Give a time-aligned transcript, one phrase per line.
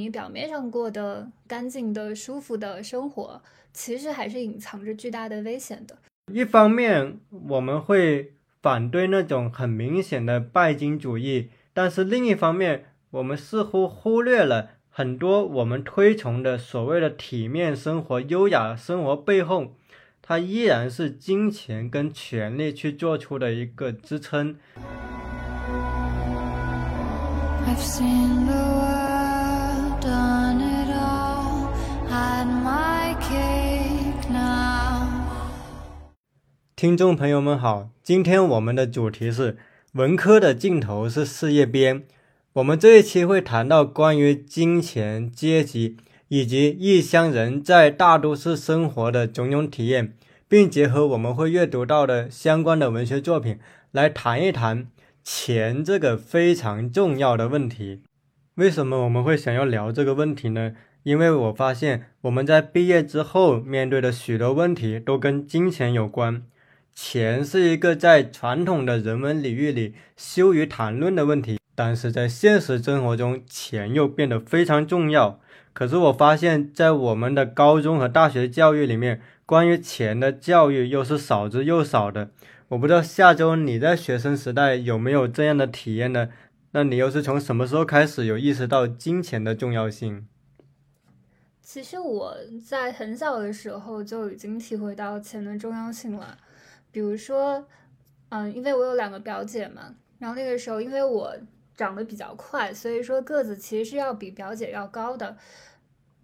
[0.00, 5.94] 你表面上过的干净的、舒服的生活，其实还是隐藏着巨大的危险的。
[6.32, 7.18] 一方面，
[7.48, 8.32] 我们会
[8.62, 19.74] 反对那种很明显的拜金主义，但是另一方面，我们似乎忽略了很多我们推崇的所谓的体面生活、优雅生活背后，
[20.22, 24.56] 它依然是金钱跟权力去做出的一个支撑。
[27.66, 28.79] I've seen the
[36.80, 39.58] 听众朋友们好，今天我们的主题是
[39.92, 42.04] 文科的尽头是事业编。
[42.54, 45.98] 我们这一期会谈到关于金钱、阶级
[46.28, 50.14] 以及异乡人在大都市生活的种种体验，
[50.48, 53.58] 并结合我们会阅读到的相关的文学作品
[53.92, 54.86] 来谈一谈。
[55.22, 58.00] 钱这个非常重要的问题，
[58.54, 60.72] 为什么我们会想要聊这个问题呢？
[61.02, 66.42] 因为我发现我们在毕业之后面对的许多问题都跟金钱有关。
[66.94, 75.40] 钱是一个在传统的人文领域里羞于谈论的问题，但是在现实生活中，钱又变得非常重要。
[75.72, 82.30] 可是我发现，在我们的高中和大学教育里面，关于钱的教育又是少之又少的。
[82.68, 86.28] 我不知道下周你在学生时代有没有这样的体验呢？
[86.72, 90.26] 那你又是从什么时候开始有意识到金钱的重要性？
[91.62, 96.36] 其实我在很小的时候就已经体会到钱的重要性了。
[96.90, 97.66] 比如说，
[98.30, 101.34] 嗯，因为我有两个表姐嘛，然后那个时候因为我
[101.76, 105.36] 长得比较快，所以说个子其实是要比表姐要高的，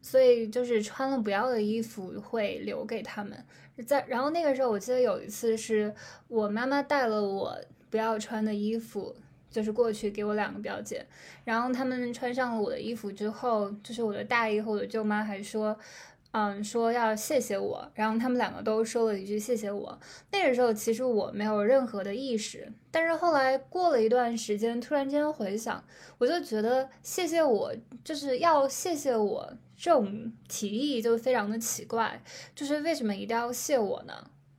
[0.03, 3.45] 所以就是穿了不要的衣服会留给他们。
[3.87, 5.95] 在然后那个时候，我记得有一次是
[6.29, 7.55] 我妈妈带了我
[7.91, 9.15] 不要穿的衣服，
[9.51, 11.05] 就是过去给我两个表姐，
[11.45, 15.79] 然后他们穿上了我的衣服之后，就是我的大姨和我的舅妈还说，
[16.39, 19.99] 嗯，说要谢谢我，然后他们两个都说了一句谢谢我。
[20.31, 25.83] 那个时候其实我没有任何的意识，但是后来过了一段时间，突然间回想，
[26.19, 29.51] 我就觉得谢谢我就是要谢谢我。
[29.79, 32.23] 这种提议就非常的奇怪，
[32.55, 34.13] 就是为什么一定要谢我呢？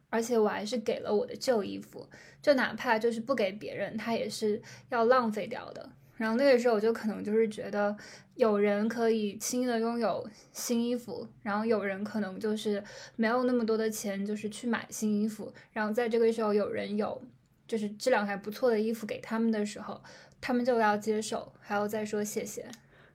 [0.10, 2.08] 而且我还是给了我的旧衣服，
[2.42, 5.88] 就哪怕就是不给别人，他也是要浪费掉的。
[6.18, 7.96] 然后那个时候我就可能就是觉得，
[8.36, 12.84] 有人可以轻易的拥有新衣服，然后有人可能就是
[13.16, 15.54] 没有那么多的钱，就是去买新衣服。
[15.72, 17.22] 然后在这个时候有人有
[17.68, 20.02] 就是质量还不错的衣服给他们的时候，
[20.42, 22.66] 他们就要接受，还要再说谢谢。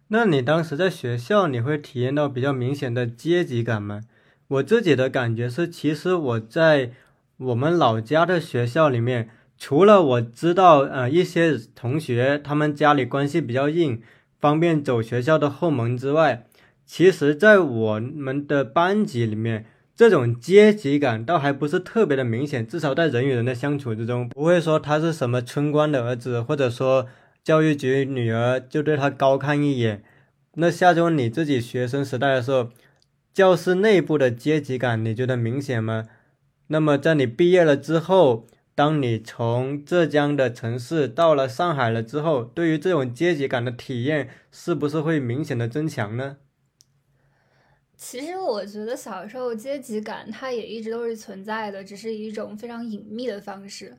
[0.09, 4.03] 那你当时在学校，你会体验到比较明显的阶级感吗？
[4.49, 6.93] 我自己的感觉是，其实我在
[7.39, 9.31] 我们老家的学校里面，
[9.65, 14.03] 除了我知道，呃，一些同学他们家里关系比较硬，
[14.41, 16.47] 方便走学校的后门之外，
[16.85, 27.07] 其实，在我们的班级里面，这种阶级感倒还不是特别的明显，至少在人与人的相处之中，不会说他是什么村官的儿子，或者说。
[27.45, 30.05] 教育局女儿就对他高看一眼。
[30.55, 32.71] 那下周你自己学生时代的时候，
[33.35, 36.05] 教室内部的阶级感你觉得明显吗？
[36.69, 46.39] 那么在你毕业了之后，当你从浙江的城市到了上海了之后，对于这种阶级感的体验是不是会明显的增强呢？
[47.97, 53.97] 其实我觉得小时候阶级感它也一直都是存在的，只是一种非常隐秘的方式。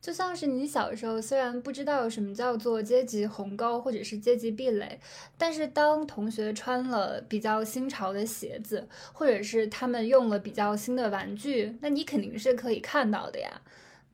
[0.00, 4.98] 就像是你小时候，虽然不知道什么叫做阶级鸿沟或者是阶级壁垒，
[5.36, 13.60] 但是当同学穿了比较新潮的鞋子，或者是他们用了比较新的玩具，那你肯定是可以看到的呀。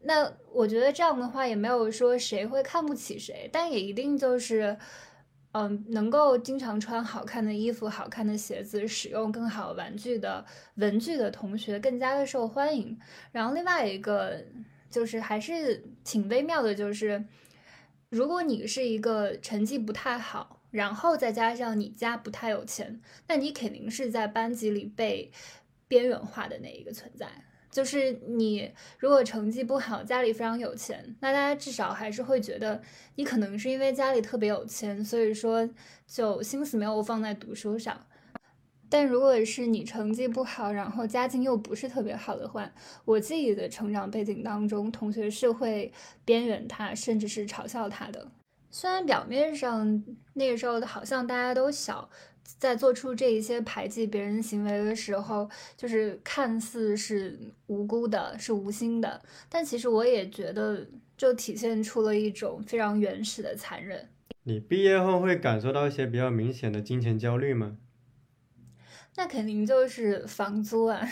[0.00, 4.76] 那我觉得这样的话，也没有说谁会看不起谁，但也一定就是，
[5.52, 10.44] 嗯，能够经常穿好看的衣服、好看的鞋子、使用更好玩具的
[10.76, 12.98] 文具的同学更加的受欢迎。
[13.32, 14.44] 然后另外一个。
[14.90, 17.22] 就是还是挺微妙的，就是
[18.08, 25.30] 如果你是一个成绩不太好，然后再加上你家不太有钱，那你肯定是在班级里被
[25.86, 27.26] 边缘化的那一个存在。
[27.78, 32.82] 就是你如果成绩不好，家里非常有钱，那大家至少还是会觉得
[33.14, 35.70] 你可能是因为家里特别有钱，所以说
[36.04, 37.96] 就心思没有放在读书上。
[38.90, 42.68] 但如果是你成绩不好，然后家境又不是特别好的话，
[43.04, 45.92] 我自己的成长背景当中，同学是会
[46.24, 48.26] 边缘他，甚至是嘲笑他的。
[48.72, 50.02] 虽然表面上
[50.34, 52.10] 那个时候好像大家都小，
[52.56, 60.86] 在做出这一些排挤别人行为的时候，就是看似是无辜的，是无心的，但其实我也觉得，
[61.16, 64.08] 就体现出了一种非常原始的残忍。
[64.44, 67.76] 你毕业后会感受到一些比较明显的金钱焦虑吗？
[69.16, 71.06] 那肯定就是房租啊。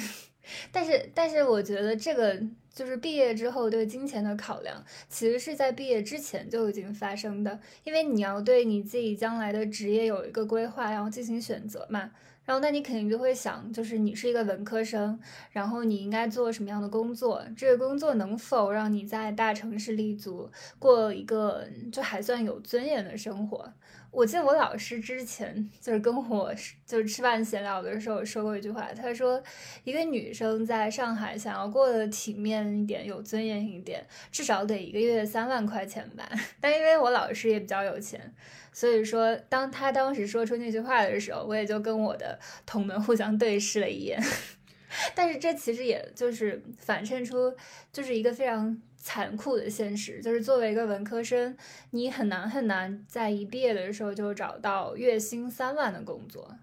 [0.70, 2.40] 但是，但是我觉得这个
[2.72, 12.10] 就是毕业之后对金钱的考量，其实是在毕业之前就已经发生的，因为你要对你自己将来的职业有一个规划，然后进行选择嘛。
[12.44, 15.18] 然后，那你肯定就会想，就是你是一个文科生，
[15.50, 17.44] 然后你应该做什么样的工作？
[17.56, 23.72] 这个工作能否让你在大城市立足，过一个就还算有尊严的生活？
[24.16, 26.50] 我记得我老师之前就是跟我
[26.86, 29.42] 就是吃饭闲聊的时候说过一句话，他说，
[29.84, 34.02] 一个女生在上海想要过得体面一点、有尊严一点，
[34.32, 36.26] 至少得一个月三万块钱吧。
[36.62, 38.32] 但因为我老师也比较有钱。
[38.72, 44.18] 所以说，当他当时说出那句话的时候，我也就跟我的同门互相对视了一眼。
[45.14, 47.54] 但是这其实也就是反衬出，
[47.92, 51.56] 就是一个非常残酷的现实，就是作为一个文科生，
[51.90, 56.54] 你很难很难在一毕业的时候就找到月薪三万的工作，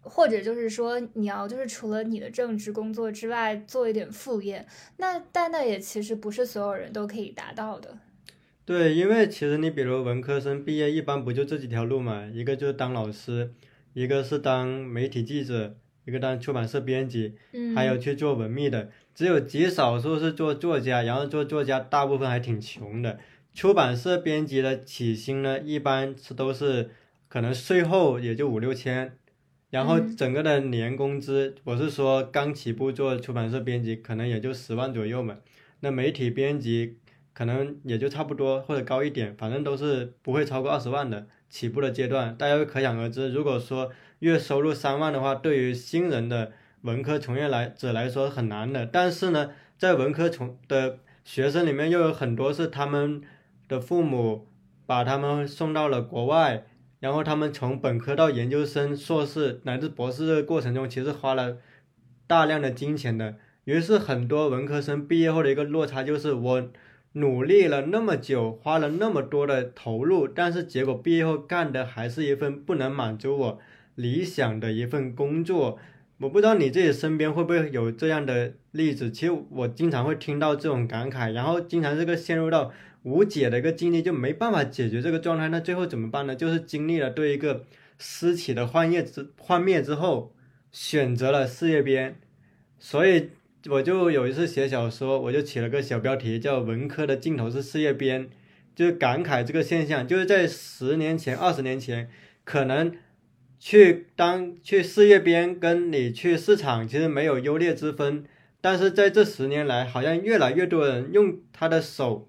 [0.00, 4.66] 或者就是说你要就是除了你的正职工作之外做一点副业，
[4.98, 7.98] 那但那也其实不是所有人都可以达到的。
[8.64, 12.26] 对，因为其实你比如文科生毕业，一般不就这几条路嘛？
[12.26, 13.54] 一个就是当老师，
[13.92, 17.34] 一个是当媒体记者，一个当出版社编辑，
[17.74, 18.88] 还有去做文秘的。
[19.14, 23.18] 只有极少数是做作家，然后做作家大部分还挺穷的。
[23.52, 26.88] 出版社编辑的起薪呢，一般是都是
[27.28, 29.18] 可能税后也就五六千，
[29.68, 35.36] 然后整个的年工资，我是说刚起步做出版社编辑，可能也就十万左右嘛。
[35.80, 36.96] 那媒体编辑。
[37.36, 42.34] 可能也就差不多或者高一点，反正都是不会超过二十万的起步的阶段。
[42.34, 46.52] 大家可想而知，如果说月收入三万的话，对于新人的
[46.82, 48.86] 文科从业来者来说很难的。
[48.86, 53.22] 但是呢，在文科从的学生里面，又有很多是他们
[53.68, 54.46] 的父母
[54.86, 56.64] 把他们送到了国外，
[57.00, 61.58] 然后他们从本科到研究生、硕士乃至博士的过程中，其实花了
[62.26, 63.36] 大量的金钱的。
[63.64, 66.68] 于是很多文科生毕业后的一个落差就是我。
[67.12, 73.58] 努力了那么久，花了那么多的投入，但是结果毕业后干的还是一份不能满足我
[73.96, 75.78] 理想的一份工作。
[76.18, 79.10] 我不知道你自己身边会不会有这样的例子。
[79.10, 82.72] 其实我经常会听到这种感慨，然后经常这个陷入到
[83.02, 85.48] 无解的一个境地，就没办法解决这个状态。
[85.48, 86.36] 那最后怎么办呢？
[86.36, 87.64] 就是经历了对一个
[87.98, 90.32] 私企的幻灭之幻灭之后，
[90.70, 92.16] 选择了事业编，
[92.78, 93.30] 所以。
[93.68, 98.28] 我就有一次写小说，我就起了个小标题叫“文科的尽头是事业编”，
[98.76, 102.08] 就感慨这个现象，就是在十年前、二十年前，
[102.44, 102.92] 可能
[103.58, 108.24] 去当去事业编跟你去市场其实没有优劣之分，
[108.60, 112.28] 但是在这十年来，好像越来越多人用他的手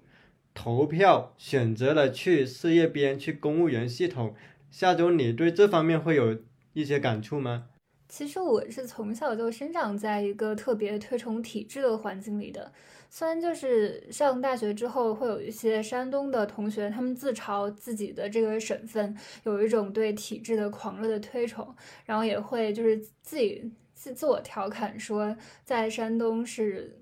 [0.54, 4.34] 投票选择了去事业编、去公务员系统。
[4.70, 6.38] 下周你对这方面会有
[6.72, 7.66] 一些感触吗？
[8.08, 12.72] 其实我是从小就生长在一个特别推崇体制的环境里的，
[13.10, 21.74] 虽然就是上大学之后会有一些山东的同学，他们自嘲自己的这个省份有一种对体制的狂热的推崇，
[22.04, 27.00] 然后也会就是自己自自我调侃说，在山东是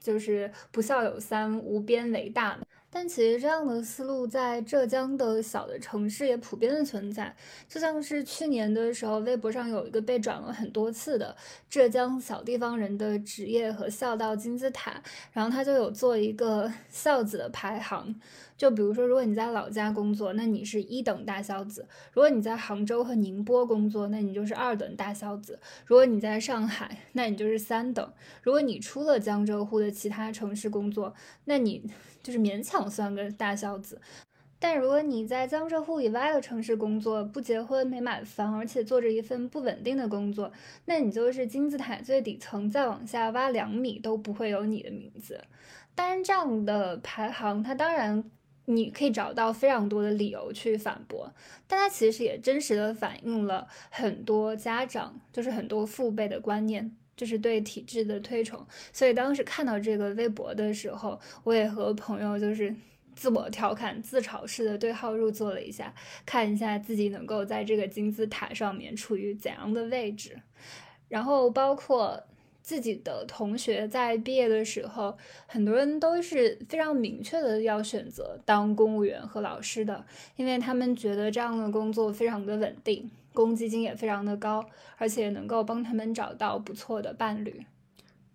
[0.00, 2.58] 就是不孝有三，无边为大。
[2.94, 7.34] 但其实这样的思路在浙江的小的城市也普遍的存在，
[7.66, 11.34] 就像是去年的时候，微博上有一个被转了很多次的
[11.70, 18.14] 浙江小地方人的职业和孝道金字塔，然后他就有做一个 孝子的排行。
[18.58, 21.82] 就比如说，如果你在老家工作，那你是一等大孝子；
[22.12, 28.06] 如果你在杭州和宁波工作，那你就是二等大孝子；如果你在上海，那你就是三等；
[28.42, 31.12] 如果你出了江浙沪的其他城市工作，
[31.46, 31.90] 那你
[32.22, 34.00] 就是勉强算个大孝子。
[34.58, 40.52] 但如果你在江浙沪以外的城市工作，不结婚、没买房，而且做着一份不稳定的工作，
[40.84, 45.40] 那你就是金字塔最底层，再往下挖两米都不会有你的名字。
[45.94, 48.24] 当然，这样的排行，它当然。
[48.66, 51.34] 你可以找到非常多的理由去反驳，
[51.66, 58.66] 但它其实也真实的反映了很多家长，就是很多父辈的观念，就是对体制的推崇。
[58.92, 62.74] 所以当时看到这个微博的时候，我也和朋友就是
[63.14, 65.94] 自我调侃、自嘲式的对号入座了一下，
[66.26, 70.36] 看一下自己能够在这个金字塔上面处于怎样的位置，
[71.08, 72.20] 然后包括。
[72.64, 84.64] 自己的同学在毕业的时候，很多人都是非常明确的要选择当公务员和老师的，因为他们觉得这样的工作非常的稳定，公积金也非常的高，
[84.98, 87.64] 而且能够帮他们找到不错的伴侣。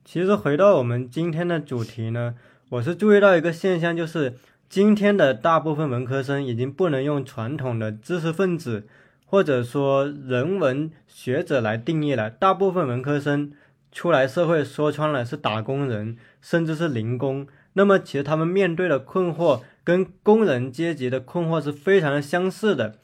[0.04, 2.36] 其实回到我们今天的主题呢，
[2.70, 4.36] 我是注意到一个现象，就是
[4.70, 8.88] 今天的大部分文科生已经不能用传统的知识分子
[9.26, 12.30] 或者说人文学者来定义了。
[12.30, 13.52] 大部分文科生
[13.92, 17.46] 出来社会，说穿了是打工人，甚至是零工。
[17.74, 22.96] 那么，其实他们面对的困惑跟工人阶级的困惑是非常的相似的。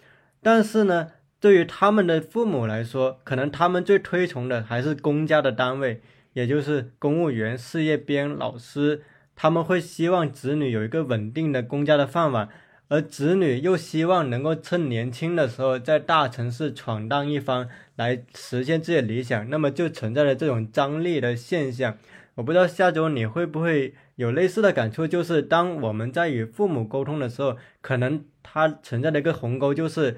[0.42, 1.10] 但是呢，
[1.44, 6.00] 对于他们的父母来说，可能他们最推崇的还是公家的单位，
[6.32, 9.02] 也就是公务员、事业编、老师。
[9.36, 12.48] 他们会希望子女有一个稳定的公家的饭碗，
[12.88, 19.50] 而子女又希望能够趁年轻的时候在大城市闯荡一番，来实现自己的理想。
[19.50, 21.98] 那么就存在着这种张力的现象。
[22.36, 30.16] 我不知道下周你会不会有类似的感触，就是当我们在与父母沟通的时候，可能它存在的一个鸿沟，就是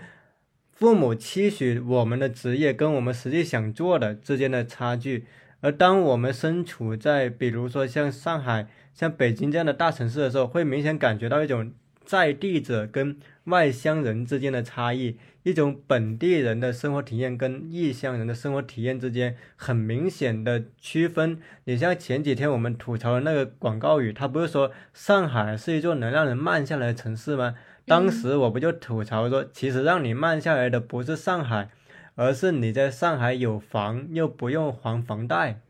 [0.75, 5.25] 父母期许我们的职业跟我们实际想做的之间的差距。
[5.61, 8.67] 而当我们身处在比如说像上海。
[8.95, 11.73] 像北京这样的大城市的时候，会明显感觉到一种
[12.05, 21.37] 在地者跟外乡人之间的差异，一种本地人的生活体验跟异乡人的生活体验之间很明显的区分。
[21.65, 27.55] 你像前几天我们吐槽的那个广告语，他不是说上海是一座能让人慢下来的城市吗？
[27.85, 31.69] 当时我不就吐槽说，其实让你慢下来的不是上海，
[32.15, 35.61] 而是你在上海有房又不用还房贷。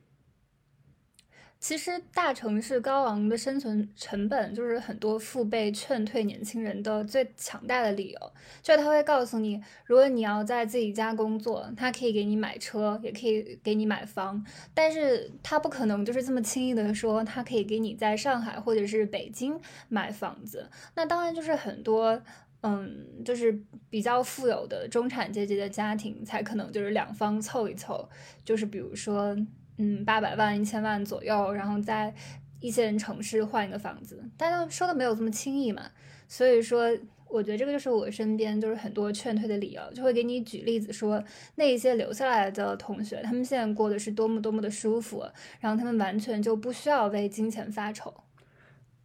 [1.58, 8.32] 其实，大城市高昂的生存成本就是很多父辈劝退年轻人的最强大的理由。
[8.62, 14.46] 就他会告诉你，如果你要在自己家工作，他可以给你买车，也可以给你买房，
[14.76, 19.60] 但是他不可能就是这么轻易的说，他可以给你在上海或者是北京
[19.90, 20.70] 买房子。
[20.96, 22.22] 那当然就是很多，
[22.62, 23.60] 嗯，就是
[23.90, 28.08] 比较富有的中产阶级的家庭才可能就是两方凑一凑，
[28.44, 29.36] 就是比如说。
[29.78, 32.14] 嗯，八百万、一千万左右，然后在
[32.62, 35.84] 一线城市换一个房子，大家说的没有这么轻易嘛。
[36.28, 36.90] 所以说，
[37.28, 41.24] 我觉得这个就是我身边就是很多劝退的理由，就会给你举例子说，
[41.56, 45.24] 那一些留下来的同学，他们现在过的是多么多么的舒服，
[45.60, 48.24] 然后他们完全就不需要为金钱发愁。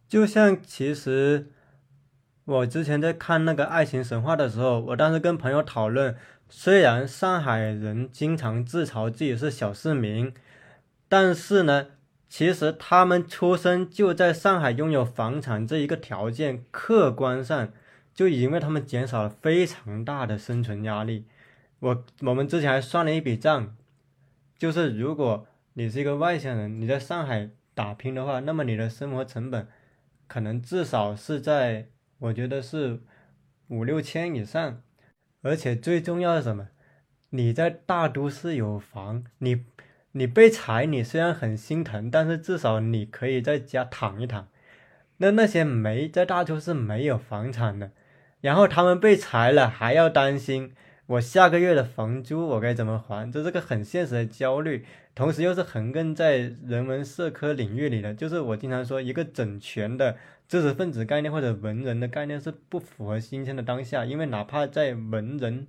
[0.07, 1.51] 就像其实
[2.45, 6.15] 我之前在看那个《爱情神话》的时候，我当时跟朋友讨论，
[6.49, 10.33] 虽然上海人经常自嘲自己是小市民。
[11.11, 11.87] 但是呢，
[12.29, 17.73] 其实他们出生就在上海，拥有房产这一个条件，客观上
[18.13, 21.27] 就已经为他们减少了非常大的生存压力。
[21.79, 23.75] 我我们之前还算了一笔账，
[24.57, 29.67] 就是如果你是一个外乡人，你在上海打拼的话，那么你的生活成本
[30.27, 31.89] 可能至少是在，
[32.19, 33.01] 我觉得是
[33.67, 34.81] 五六千以上。
[35.41, 36.69] 而且最重要的是什么？
[37.31, 39.65] 你在大都市有房，你。
[40.13, 44.47] 你被裁，你虽然很心疼，但是至少你可以在家躺一躺。
[45.17, 47.91] 那那些没在大都市没有房产的，
[48.41, 50.73] 然后他们被裁了，还要担心
[51.05, 54.85] 我下个月的房租我该怎么还，这是个很现实的焦虑。
[55.13, 65.67] 同时又是横亘在人文社科领域里的，就是我经常说，一个整全的知识分子概念或者文人的概念是不符合今天的当下，因为哪怕在文人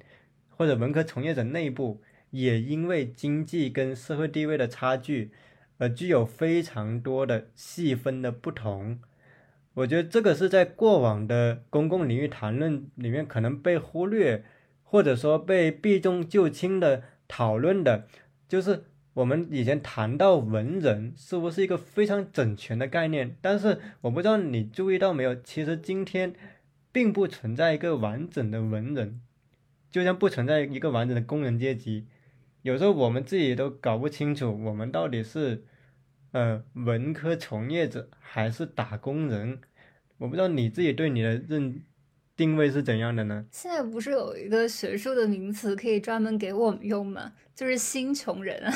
[0.57, 2.01] 或者文科从业者内部。
[2.33, 5.31] 也因为经济跟社会地位的差距，
[5.77, 8.99] 而具有非常多的细分的不同。
[9.75, 14.45] 我觉得这个是在过往的公共领域谈论里面可能被忽略，
[14.83, 18.07] 或者说被避重就轻的讨论的。
[18.49, 26.35] 就是我们以前谈到文人，是不是一个非常整全的概念，但是我不知道你注意到没有，其实今天
[26.93, 29.21] 并不存在一个完整的文人，
[29.91, 32.07] 就像不存在一个完整的工人阶级。
[32.62, 35.64] 有时候我们自己都搞不清楚，我们到底是，
[36.31, 39.61] 呃，文科从业者还是打工人？
[40.19, 41.83] 我不知道你自己对你的认
[42.37, 43.45] 定位是怎样的呢？
[43.50, 47.33] 现在不是有一个学术的名词可以专门给我们用吗？
[47.54, 48.73] 就是“新穷人”啊。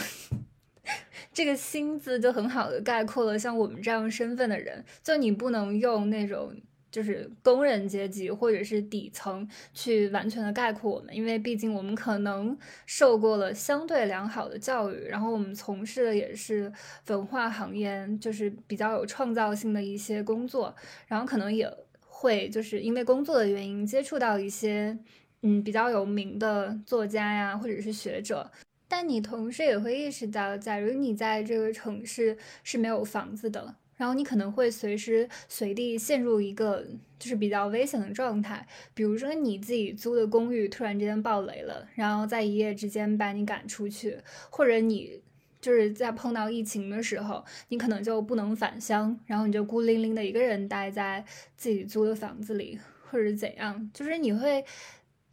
[1.33, 6.55] 这个“新”字就很好的概括了像我们这样身份的人，就你不能用那种。
[6.91, 16.73] 就是工人阶级或者是底层去完全的概括我们，因为毕竟我们可能受过了相对良好的教育，然后我们从事的也是
[17.09, 20.75] 文化行业，就是比较有创造性的一些工作，
[21.07, 24.97] 然后可能也会就是因为工作的原因接触到一些
[25.43, 28.51] 嗯比较有名的作家呀或者是学者，
[28.89, 33.75] 但你同时也会意识到，假如你在这个城市是没有房子的。
[33.97, 36.87] 然后你可能会随时随地陷入一个
[37.19, 44.19] 就是比较危险的状态，比如说你自己租的公寓突然之间爆雷了，然后在一夜之间把你赶出去，
[44.51, 45.21] 或者你。
[45.59, 51.25] 就是在碰到疫情的时候，你可能就不能返乡，然后你就孤零零的一个人待在
[51.57, 52.79] 自己租的房子里，
[53.11, 54.65] 或者怎样，就是你会。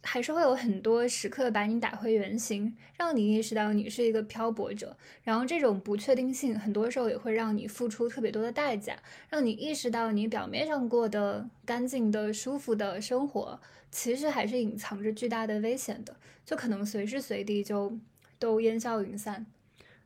[0.04, 4.96] 还是会有很多时刻把你打回原形，让你意识到你是一个漂泊者。
[5.22, 8.96] 然后这种不确定性，很多时候也会让你付出特别多的代价，
[9.30, 13.58] 让你意识到你表面上过得干净的、舒服的生活，
[13.90, 17.98] 其实还是隐藏着巨大的危险的，就可能随时随地就
[18.38, 19.46] 都烟消云散。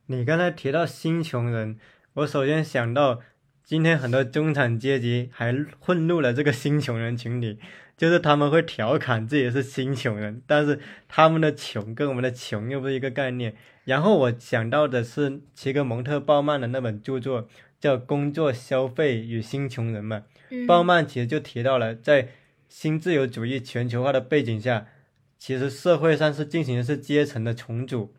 [0.07, 1.77] 你刚才提到新穷人，
[2.13, 3.19] 我首先想到
[3.63, 7.59] 今天很多中产阶级还混入了这个新穷人群体。
[7.99, 10.79] 就是他们会调侃自己是新穷人，但是
[11.09, 13.53] 他们的穷跟我们的穷又不是一个概念。
[13.83, 20.23] 然后我想到的是齐格蒙特·鲍曼的那本著作，叫《工作、消费与新穷人》嘛。
[20.65, 22.29] 鲍曼其实就提到了，在
[22.69, 24.87] 新自由主义全球化的背景下，
[25.37, 28.13] 其实社会上是进行的是阶层的重组。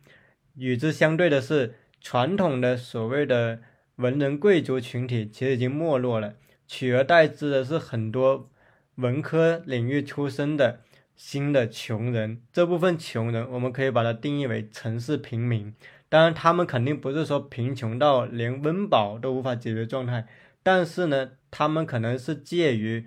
[0.57, 3.61] 与之相对的是，传统的所谓的
[3.95, 6.35] 文人贵族群体其实已经没落了，
[6.67, 8.50] 取而代之的是很多。
[8.95, 10.81] 文科领域出身的
[11.15, 15.73] 新的穷人，这部分穷人，我们可以把它定义为城市平民。
[16.09, 20.27] 当然，他们肯定不是说贫穷到连温饱都无法解决状态，
[20.61, 23.05] 但是呢，他们可能是介于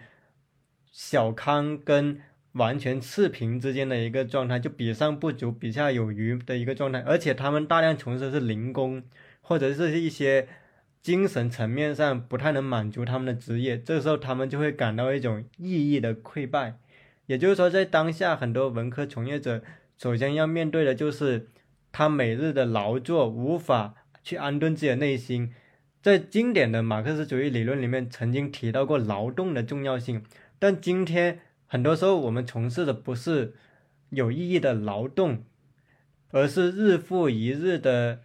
[0.90, 2.20] 小康跟
[2.52, 7.00] 完全赤贫之间的一个状态，就比上不足，比下有余的一个状态。
[7.00, 9.02] 而且，他们大量从事的是零工，
[9.40, 10.48] 或者是一些。
[11.04, 16.78] 精神层面上不太能满足他们的职业，这时候他们就会感到一种意义的溃败。
[17.26, 19.62] 也就是说，在当下，很多文科从业者
[19.98, 21.48] 首先要面对的就是
[21.92, 25.52] 他每日的劳作无法去安顿自己的内心。
[26.00, 30.24] 在经典的马克思主义理论里面，曾经提到过劳动的重要性，
[30.58, 33.52] 但今天很多时候我们从事的不是
[34.08, 35.44] 有意义的劳动，
[36.30, 38.22] 而是日复一日的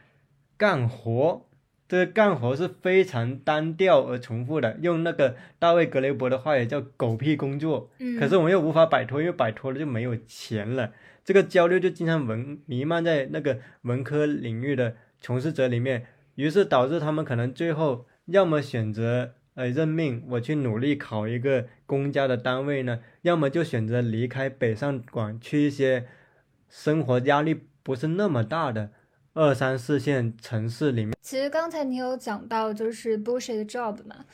[0.56, 1.49] 干活。
[1.90, 7.90] 这个干活是非常单调而重复的，用那个大卫格雷伯的话也叫“狗屁工作”。
[7.98, 10.94] 嗯，可是我们又无法摆脱，因为摆脱了就没有钱了。
[11.26, 26.06] 这个焦虑就经常文弥漫在那个文科领域的从事者里面，于是导致他们可能最后要么选择呃认命，我去努力考一个公家的单位呢，要么就选择离开北上广，去一些
[26.70, 28.92] 生活压力不是那么大的。
[29.34, 34.26] 二三四线城市里面，其实刚才你有讲到就是 bullshit job 嘛，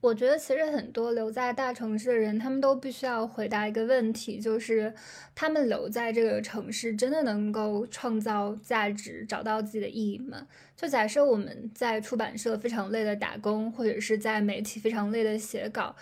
[0.00, 4.92] 我觉得其实很多留在大城市的人，他们都必须要回答一个问题，就是
[5.34, 10.46] 他们留在这个城市真的能够创造价值，找到自己的意义吗？
[10.76, 15.94] 就假设我们在出版社非常累的打工，或者是在媒体非常累的写稿。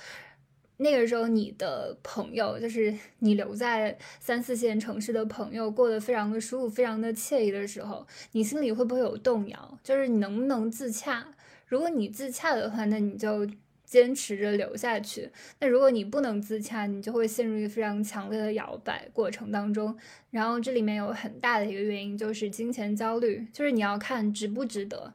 [0.83, 9.79] 那个时候，你的朋友就是你留在三四线城市的朋友，过得非常的舒服，非常的惬意的时候，你心里会不会有动摇？
[9.85, 11.35] 就是你能不能自洽？
[11.67, 13.47] 如果你自洽的话，那你就
[13.85, 19.95] 坚持着留下去；那如果你不能自洽，你就会陷入一个非常强烈的摇摆过程当中。
[20.31, 25.13] 然后这里面有很大的一个原因就是金钱焦虑，就是你要看值不值得，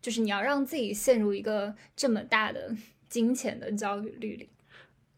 [0.00, 2.76] 就是你要让自己陷入一个这么大的
[3.08, 4.48] 金钱的焦虑里。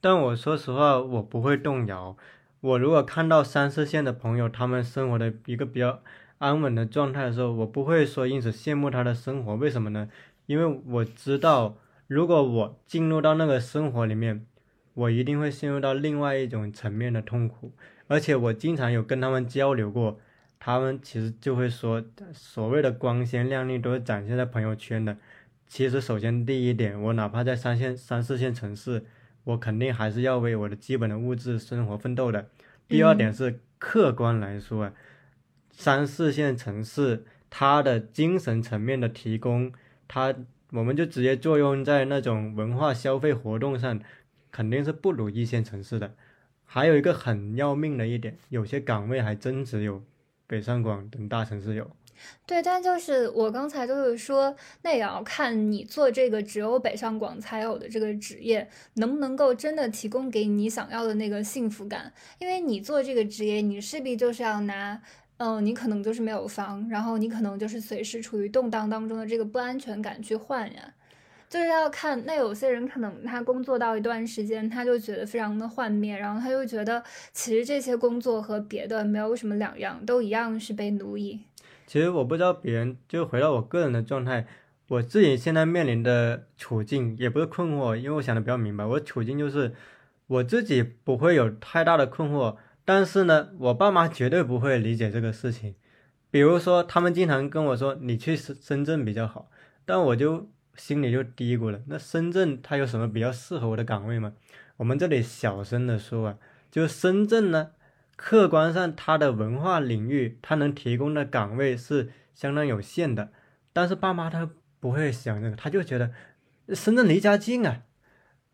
[0.00, 2.16] 但我说实话，我不会动摇。
[2.60, 6.00] 我如果看到三四线的朋友他们生活的一个比较
[6.38, 9.56] 安稳的状态的时候，我不会说因此羡慕他的生活。
[9.56, 10.08] 为什么呢？
[10.46, 14.46] 因为我知道，如果我进入到那个生活里面，
[14.94, 17.72] 我一定会陷入到另外一种层面的痛苦。
[18.06, 20.18] 而且我经常有跟他们交流过，
[20.58, 25.16] 他们其实就会说，所谓的光鲜亮丽都是展现在朋友圈的。
[25.66, 29.04] 其实，首先第一点，我哪怕在三线、三四线城市。
[29.48, 32.50] 我肯定还是要为我的基本的物质生活奋斗的。
[32.86, 34.92] 第二点是客观来说，
[35.70, 39.72] 三四线城市它的精神层面的提供，
[40.06, 40.34] 它
[40.70, 43.98] 我们就直接作用在那种文化消费活动上，
[44.50, 46.14] 肯定是不如一线城市的。
[46.66, 50.04] 还有一个很要命的一点，有些岗位还真只有
[50.46, 51.90] 北上广等大城市有。
[52.46, 62.12] 对，但就是我刚才就是说，那也要看你做这个只有北上广才有的这个职业，能不能够真的提供给你想要的那个幸福感。
[62.38, 65.00] 因为你做这个职业，你势必就是要拿，
[65.36, 70.94] 嗯，你可能就是没有房，然后你可能就是随时处于动荡当中的这个不安全感去换呀。
[71.50, 77.02] 就是要看，那有些人可能他工作到一段时间，他就觉得非常的幻灭，然后他就觉得
[77.32, 81.40] 其实这些工作和别的没有什么两样，都一样是被奴役。
[81.88, 84.46] 其实我不知道别人，就回到我个人的状态，
[84.88, 89.72] 我自己现在面临的处境也不是困惑，因为我想的比较明白，我处境就是
[90.26, 95.74] 我自己不会有太大的困惑，但是呢，我爸妈绝对不会理解这个事情，
[96.30, 99.50] 比如说，他们经常跟我说你去深深圳比较好，
[99.86, 104.34] 但我就心里就嘀咕了，那深圳它有什么比较适合我的岗位吗？
[104.76, 106.36] 我们这里小声的说啊，
[106.70, 107.70] 就深圳呢，
[108.18, 113.30] 客观上它的文化领域，它能提供的岗位是相当有限的，
[113.72, 114.50] 但是爸妈他
[114.80, 116.10] 不会想这个，他就觉得
[116.74, 117.84] 深圳离家近啊，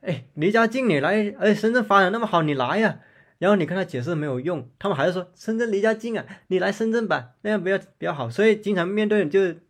[0.02, 3.00] 哎，离家近你来，哎，深圳发展那么好，你来呀。
[3.38, 8.28] 然后你跟他解释没有用，他们还是说深圳离家近啊，你来深圳吧，那样比较比较好。
[8.28, 9.62] 所以经常面对就是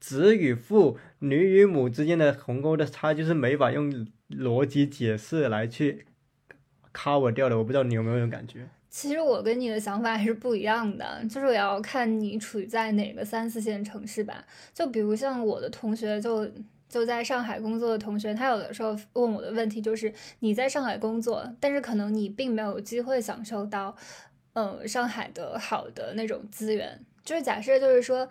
[0.00, 6.06] 子与父、女与母之间的鸿沟的差距是没法用逻辑解释来去
[6.92, 7.56] cover 掉的。
[7.58, 8.68] 我不知道你有没有这种感觉？
[8.96, 14.42] 其实我跟你的想法还是不一样的，就是我要看你处在哪个三四线城市吧。
[14.72, 16.50] 就比如像我的同学就。
[16.88, 23.94] 就在上海工作的同学，他有的时候问我的问题就是：你在上海工作，但是可能你并没有机会享受到，
[24.54, 26.98] 嗯，上海的好的那种资源。
[27.24, 28.26] 就是假设，就是说。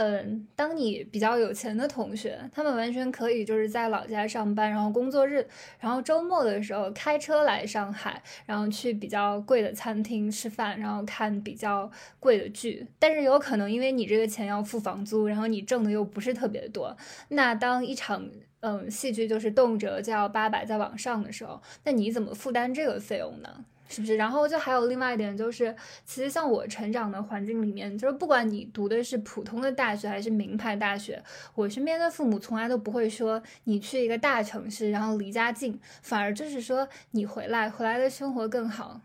[0.00, 5.46] 嗯，当你比较有钱的同学，他们完全可以就是在老家上班，然后工作日，
[5.78, 12.86] 然后周末的时候开车来上海，然后去比较贵的餐厅吃饭，然后看比较贵的剧。
[12.98, 16.96] 但是有可能因为你这个钱要付房租，然后你挣的又不是特别多，
[17.28, 18.26] 那当一场
[18.60, 23.66] 嗯戏剧就是动辄就要八百再往上的时候，那你怎么负担这个费用呢？
[23.90, 24.16] 是不是？
[24.16, 25.74] 然后就还有另外一点，就是
[26.06, 31.22] 其实像我成长的环境里面，就是不管你读的是普通的大学还是名牌大学，
[31.56, 39.00] 我身边的父母从来都不会说你去一个大城市，然后离家近，反而就是说你回来，回来的生活更好。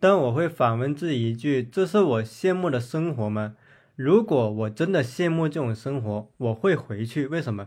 [0.00, 3.56] 但我会反问自己一句：这是我羡慕的生活吗？
[3.96, 7.26] 如果我真的羡慕这种生活，我会回去。
[7.26, 7.66] 为什么？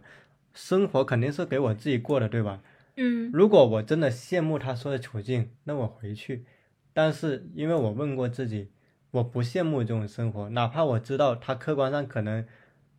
[0.54, 2.60] 生活肯定是给我自己过的，对吧？
[3.02, 6.46] 嗯，如果我真的羡慕他说的处境，那我回去。
[6.92, 8.72] 但是因为我问过自己，
[9.12, 12.46] 我不羡慕这种生活，哪怕我知道他客观上可能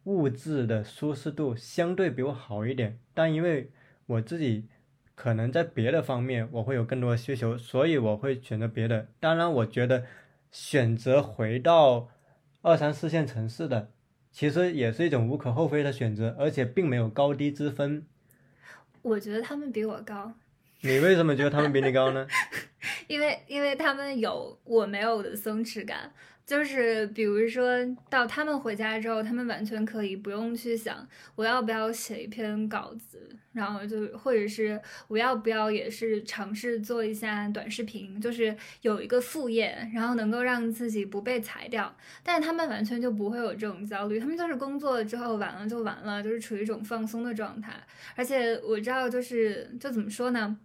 [0.05, 3.71] 物质的舒适度相对比我好一点，但因为
[4.07, 4.69] 我自己
[5.15, 9.09] 可能在别的方面我会有更多的需求，所以我会选择别的。
[9.21, 10.07] 当然，我觉得
[10.51, 12.09] 选择回到
[12.63, 13.93] 二三四线城市的，
[14.33, 18.07] 其实也是一种无可厚非的选择，而且并没有高低之分。
[19.03, 20.33] 我觉得他们比我高，
[20.83, 22.27] 你为什么觉得他们比你高呢？
[23.09, 26.13] 因为因为他们有我没有的松弛感。
[26.51, 33.21] 就是比如说到他们回家之后，他们完全可以不用去想我要不要写一篇稿子，
[33.53, 41.95] 然后就或者是我要不要也是尝试做一下短视频，就是有一个副业，然后能够让自己不被裁掉。
[42.25, 47.75] 但是他们完全就不会有这种焦虑，他们就是工作了之后完了就完了，就是处于一种放松的状态。
[48.17, 50.59] 而且我知道，就是就怎么说呢？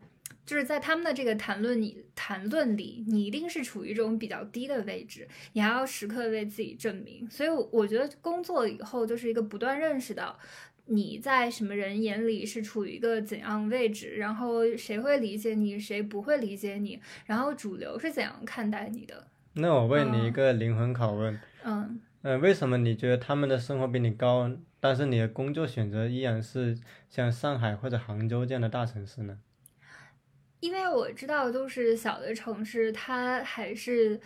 [0.45, 7.27] 就是在他们的这个谈论里，谈论里，你一定是处于一种比较低的位置，你还要时刻为自己证明。
[7.29, 10.37] 所以我觉得工作以后就是一个不断认识到
[10.85, 19.27] 你在什么人眼里是处于一个怎样位置，然后谁会理解你，谁不会理解你，然后主流是怎样看待你的。
[19.53, 26.77] 那我问你一个灵魂拷问，嗯呃，为什么你觉得他们的生活比你高，但是你的工作选择依然是
[27.09, 29.39] 像上海或者杭州这样的大城市呢？
[30.65, 34.19] 因为我知道，就是小的城市，它还是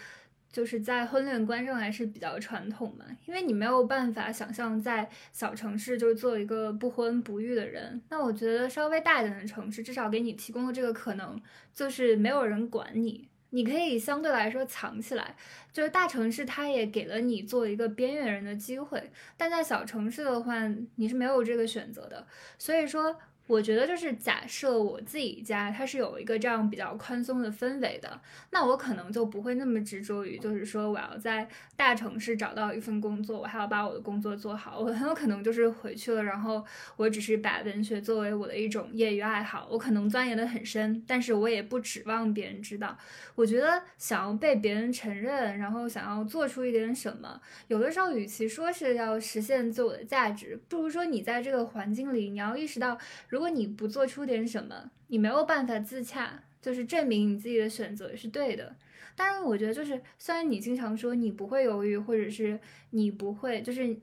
[0.50, 3.04] 就是在婚恋观上还是比较传统嘛。
[3.26, 8.02] 因为你没有办法想象在小城市就是做一个不婚不育的人。
[8.08, 11.38] 那我觉得稍微大一点的城市，至少给你提供的这个可能，
[11.74, 15.36] 就是没有人管你，你可以相对来说藏起来。
[15.74, 22.26] 就是大城市，它也给了你做一个边缘人的机会，但在小城市的话，你是没有这个选择的。
[22.58, 23.20] 所以说。
[23.50, 34.80] 我觉得就是假设我自己家它是有一个这样比较宽松的氛围的，那我可能就不会那么执着于，就是说我要在大城市找到一份工作，我还要把我的工作做好。
[34.80, 36.64] 我很有可能就是回去了，然后
[36.96, 42.96] 我只是把文学作为我的一种业余爱好，我可能钻研的很深，但是我也不指望别人知道。
[43.34, 52.96] 我觉得想要被别人承认，然后想要做出一点什么，有的时候与其说是要实现自我的价值，不如说你在这个环境里，你要意识到
[53.30, 58.76] 如如果你不做出点什么，你没有办法自洽，就是证明你自己的选择是对的。
[59.16, 63.98] 当然，我觉得就是虽然你经常说你不会犹豫，或者是你不会，就是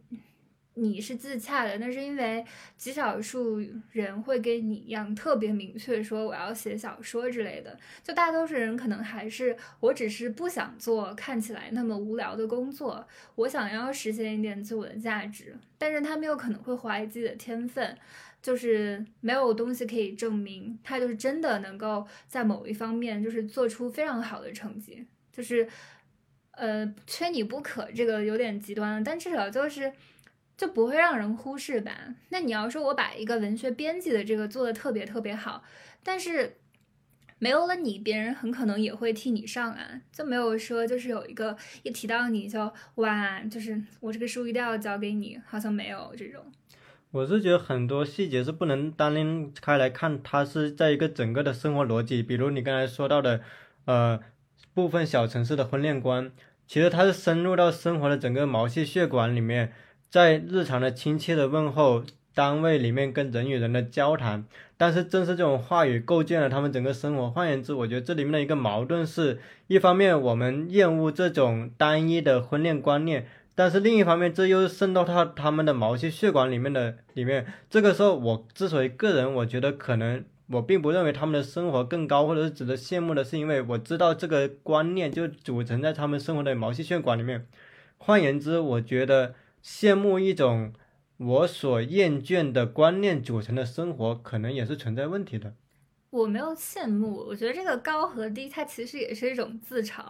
[0.72, 2.42] 你是自洽的，那是因为
[2.78, 7.78] 极少数人会跟你一样特别明确说我要写小说之类的。
[8.02, 17.94] 就大多数人可能还是我只是不想做看起来那么无聊的工作，我想要实现一点自我的价值，但是他们有可能会怀疑自己的天分。
[18.46, 25.68] 就是没有东西可以证明他就是真的能够在某一方面就是做出非常好的成绩，就是，
[26.52, 29.92] 呃，缺你不可，这个有点极端了，但至少就是
[30.56, 32.14] 就不会让人忽视吧。
[32.28, 35.64] 那你要说我把一个文学编辑的这个做的特别特别好，
[36.04, 36.58] 但是
[37.40, 46.44] 没有了你，别人很可能也会替你上啊，就没有说就是有一个一提到你就哇，就是我这个书一定要交给你，好像没有这种。
[47.12, 53.40] 我是觉得很多细节是不能单拎开来看，它是在一个整个的生活逻辑，比如你刚才说到的，
[53.86, 54.20] 呃，
[54.74, 56.30] 部分小城市的婚恋观，
[56.66, 59.72] 其实它是深入到生活的整个毛细血管里面，
[60.10, 64.44] 在日常的亲切的问候，单位里面跟人与人的交谈，
[64.76, 67.30] 但是正是这种话语构建了他们整个生活。
[67.30, 73.26] 换言之，我觉得这里面的一个矛盾是，一方面我们厌恶这种单一的婚恋观念。
[73.56, 77.46] 但是另一方面，这又渗透到他们的毛细血管里面的里面。
[77.70, 87.46] 这个时候，我之所以个人我觉得可能，我并不认为他们的生活更高，或者是值得羡慕的，是因为我知道这个观念就组成在他们生活的毛细血管里面。
[87.96, 90.74] 换言之，我觉得羡慕一种
[91.16, 95.54] 我所厌倦的观念组成的生活，可能也是存在问题的。
[96.10, 100.02] 我没有羡慕，我觉得这个高和低，它其实也是一种自嘲。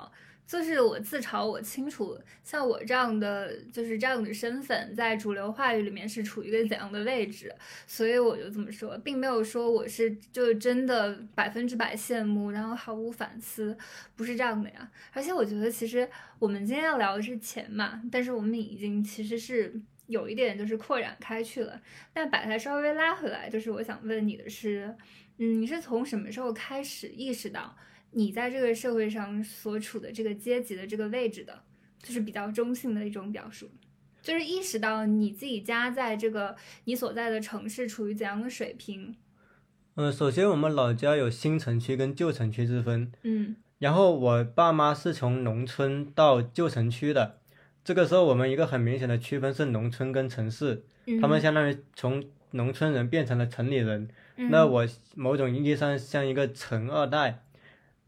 [0.46, 7.52] 就是我自嘲，我清楚，像我这样的就是这样的身份，在主流话语里面是处于一个怎样的位置，
[7.84, 13.76] 所以我就这么说，并没有说我是就真的百分之百羡慕，然后毫无反思，
[14.14, 14.88] 不是这样的呀。
[15.12, 19.74] 而且我觉得，其实我们今天要聊的是钱嘛，但是我们已经其实是
[20.06, 21.80] 有一点就是扩展开去了。
[22.12, 24.94] 但把它稍微拉回来，就是我想问你的是，
[25.38, 27.76] 嗯，你是从什么时候开始意识到？
[28.16, 31.62] 你在这个社会上所处的这个阶级的这个位置的，
[32.02, 33.70] 就是比较中性的一种表述，
[34.22, 39.14] 就是意识到你自己家在这个你所在的城市处于怎样的水平。
[39.96, 47.40] 嗯，首先我们老家有新城区跟旧城区之分，嗯，然后我爸妈是从农村到旧城区的，
[47.84, 50.86] 这个时候我们一个很明显的区分是农村跟城市，
[51.20, 57.42] 他们相当于从农村人变成了城里人，那我某种意义上像一个城二代。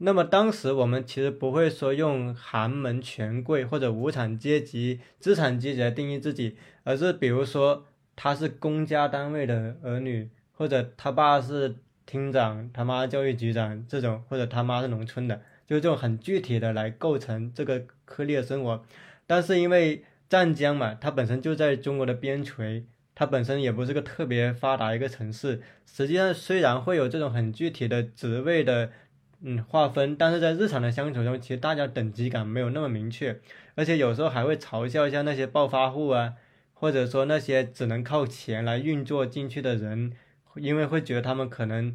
[0.00, 7.84] 那么当时我们其实不会说用寒门权贵或者无产阶级、资产阶级来定义自己，而是比如说
[8.14, 11.74] 他是公家单位的儿女，或者他爸是
[12.06, 18.84] 厅长，他妈教育局长这种，或者他妈是农村的，就这种很具体的来构成这个颗粒的生活。
[19.26, 22.84] 但是因为湛江嘛，它本身就在中国的边陲，
[23.16, 25.60] 它本身也不是个特别发达一个城市。
[25.84, 28.92] 实际上虽然会有这种很具体的职位的。
[29.40, 33.40] 嗯，划分，但是在日常的相处中，其实大家等级感没有那么明确，
[33.76, 36.34] 而且有时候还会嘲笑一下那些暴发户啊，
[36.74, 40.12] 或者说那些只能靠钱来运作进去的人，
[40.56, 41.94] 因为会觉得他们可能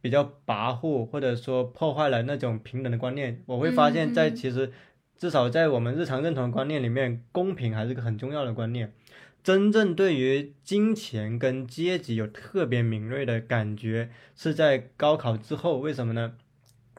[0.00, 3.42] 比较跋扈，或者说破坏了那种平等的观念。
[3.44, 4.72] 我会发现，在其实
[5.14, 8.94] 至少在我们日常认同观念里面，公平还是个很重要的观念。
[9.42, 16.32] 真正对于金钱跟阶级有特别敏锐的感觉，是在高考之后，为什么呢？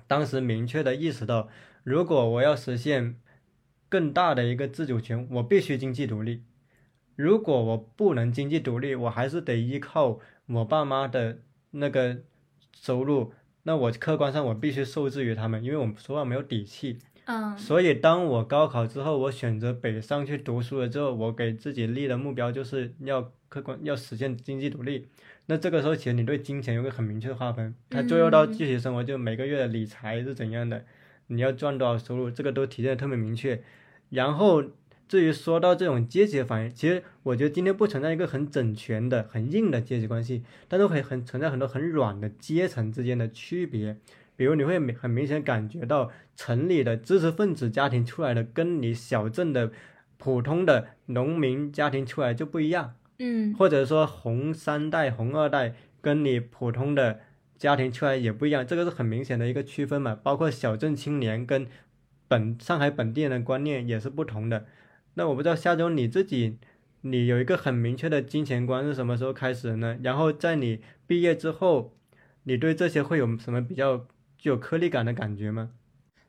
[0.09, 1.49] 当时明确的意识到，
[1.83, 3.15] 如果我要实现
[3.87, 6.41] 更大的一个自主权，我必须经济独立。
[7.15, 12.23] 如果我不能经济独立，我还是得依靠我爸妈的那个
[12.73, 13.33] 收入。
[13.63, 16.97] 那我客观上我必须受制于他们，因为我们说话没有底气。
[17.25, 17.55] 嗯。
[17.55, 25.07] 所以当我高考之后，我选择北上去读书了之后，我给自己立的目标就是要客观要实现经济独立。
[25.49, 30.85] 那这个时候，其实你对金钱有个很明确的划分，它作用到具体生活，就每个月的理财是怎样的，
[31.25, 33.59] 你要赚多少收入，这个都体现的特别明确。
[34.11, 34.63] 然后
[35.07, 43.97] 至于说到这种阶级的反应，其实我觉得今天不存在一个很整全的、很硬的阶级关系，但是会很存在很多很软的阶层之间的区别。
[44.35, 49.71] 比如你会很明显感觉到城里的知识分子家庭出来的，跟你小镇的
[50.19, 52.93] 普通的农民家庭出来就不一样。
[53.19, 57.19] 嗯，或者说红三代、红二代跟你普通的
[57.57, 60.17] 家庭出来也不一样，这个是很明显的一个区分嘛。
[60.23, 61.67] 包括小镇青年跟
[62.29, 64.65] 本上海本地人的观念也是不同的。
[65.15, 66.57] 那我不知道夏总你自己，
[67.01, 69.99] 你有一个很明确的金钱观是什么时候开始的呢？
[70.01, 71.97] 然后在你毕业之后，
[72.43, 74.05] 你对这些会有什么比较
[74.37, 75.71] 具有颗粒感的感觉吗？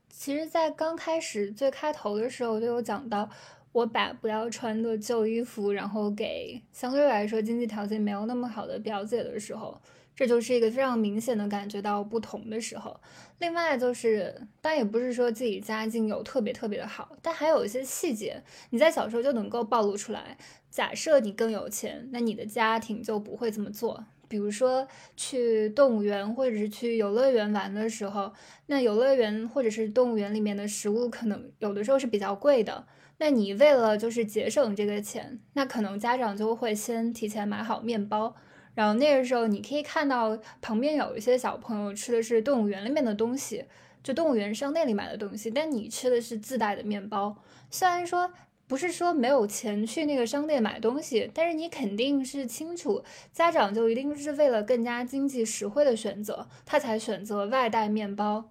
[0.09, 3.31] 其实，在刚开始最开头的时候就有讲到。
[3.73, 9.81] 我把不要穿的旧衣服，然后给相对来说经济条件没有那么好的表姐的时候，
[10.17, 13.01] 这就是一个非常明显的感觉到不同的时候。
[13.39, 20.37] 另外就是，但也不是说自己家境有特别特别的好，但还有一些细节，你在小时候就能够暴露出来。
[20.69, 24.05] 假设你更有钱，那你的家庭就不会这么做。
[24.29, 28.33] 比如说去动物园或者是去游乐园玩的时候，
[28.67, 32.87] 那游乐园或者是动物园里面的食物可能有的时候是比较贵的。
[33.23, 38.35] 那你为了就是节省这个钱，那可能家长就会先提前买好面包，
[38.75, 43.67] 然后那个时候你可以看到旁边有一些小朋友吃的是动物园里面的东西，
[44.03, 47.37] 就动物园商店里买的东西，但你吃的是自带的面包。
[47.71, 48.33] 虽然说
[48.67, 53.05] 不是说没有钱去那个商店买东西，但是你肯定是清楚，
[53.35, 58.51] 家长就一定是为了更加经济实惠的选择，他才选择外带面包。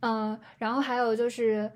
[0.00, 1.70] 嗯，然后还有就是。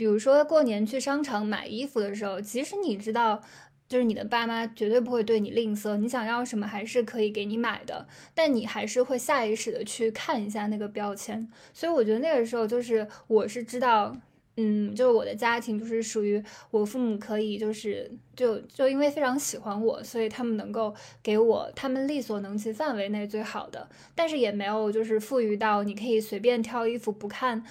[0.00, 3.38] 比如说过年去商场买衣服的时候，即使你知道，
[3.86, 11.46] 就是你的爸妈绝对不会对你吝啬，你想要什么还是可以给你买的，但你还是会下意识的去看一下那个标签。
[11.74, 14.16] 所以我觉得那个时候就是我是知道，
[14.56, 27.62] 嗯，就是我的家庭就是属于我父母可以就是就就因为非常喜欢我，所以他们能够给我他们力所能及范围内最好的，但是也没有就是富裕到你可以随便挑衣服不看。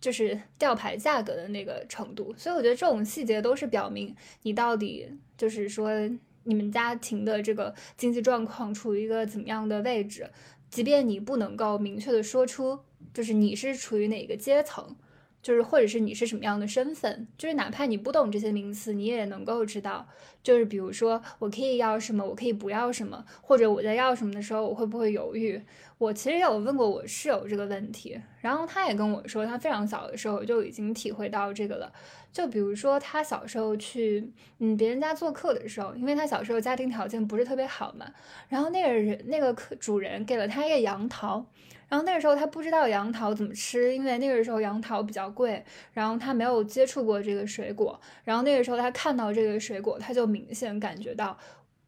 [0.00, 5.90] 就是吊牌价格的那个程度，所以我觉得这种细节都是表明你到底就是说
[6.44, 10.30] 你们家庭的这个经济状况处于一个怎么样的位置，
[10.70, 12.78] 即便你不能够明确的说出，
[13.12, 14.96] 就是你是处于哪个阶层。
[15.48, 20.06] 就是或者是你是什么样的身份，就是哪怕你不懂这些名词，你也能够知道。
[20.42, 25.58] 就是比如说，我可以要什么，我可以不要什么，或者我在要什么的时候，我会不会犹豫？
[25.96, 31.90] 我其实有问过我室友这个问题，然后他也跟我说，他非常小的时候就已经体会到这个了。
[32.30, 38.04] 就比如说他小时候去嗯别人家做客的时候，因为他小时候家庭条件不是特别好嘛，
[38.50, 41.46] 然后那个人那个客主人给了他一个杨桃。
[41.88, 47.98] 然后那个时候他不知道杨桃怎么吃，因为那个时候杨桃比较贵，然后他没有接触过这个水果。
[48.24, 51.38] 然后那个时候他看到这个水果，他就明显感觉到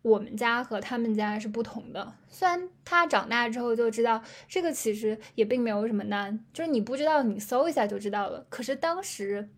[0.00, 2.14] 我们家和他们家是不同的。
[2.30, 8.46] 虽然他长大之后就知道这个其实也并没有什么难，就是你不知道你搜一下就知道了。
[8.48, 9.50] 可是当时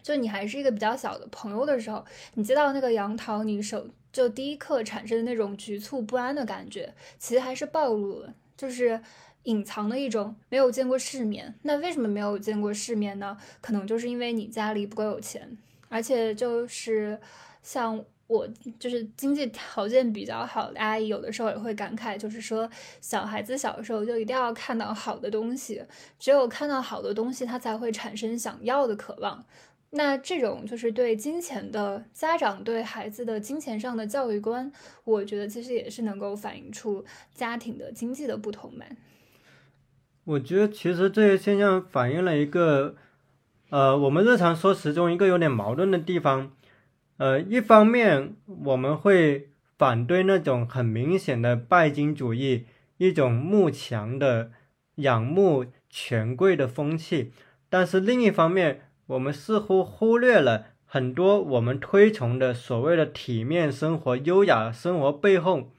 [0.00, 9.00] 就你还是一个比较小的朋友的时候，你接到那个杨桃，你手就第一刻产生的那种局促不安的感觉，其实还是暴露了，就是。
[9.44, 13.36] 隐藏的一种没有见过世面，那为什么没有见过世面呢？
[13.60, 17.18] 可能就是因为你家里不够有钱，而且就是
[17.62, 25.82] 像我，就是经济条件比较好的阿姨，有的时候也会感慨，就是说小孩子小时候就一定要看到好的东西，
[26.18, 29.44] 只有看到好的东西，他才会产生想要的渴望。
[29.90, 34.72] 那这种就是对金钱的家长对孩子的金钱上的教育观，
[35.04, 38.86] 我觉得其实也是能够反映出家庭的经济的不同嘛。
[40.24, 42.94] 我觉得其实这些现象反映了一个，
[43.70, 46.52] 呃，我们日常说辞中一个有点矛盾的地方。
[47.16, 52.66] 呃，一方面我们会反对那种很明显的拜金主义，
[52.98, 54.52] 一种慕强的、
[54.96, 57.32] 仰慕权贵的风气，
[57.68, 65.70] 但是另一方面，我们似乎忽略了很多我们推崇的所谓的体面生活、优雅生活背后。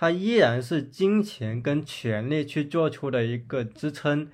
[0.00, 4.28] 它依然是金钱跟权力去做出的一个支撑，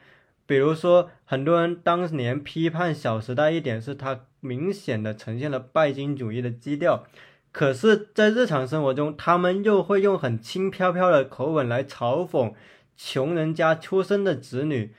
[0.44, 7.06] 比如说，很多人当年批判《小时代》一点是它明显的呈现了拜金主义的基调，
[7.50, 12.52] 可是，在日常生活中，他们又会用很轻飘飘的口吻来嘲讽
[12.94, 14.92] 穷人家出身的子女，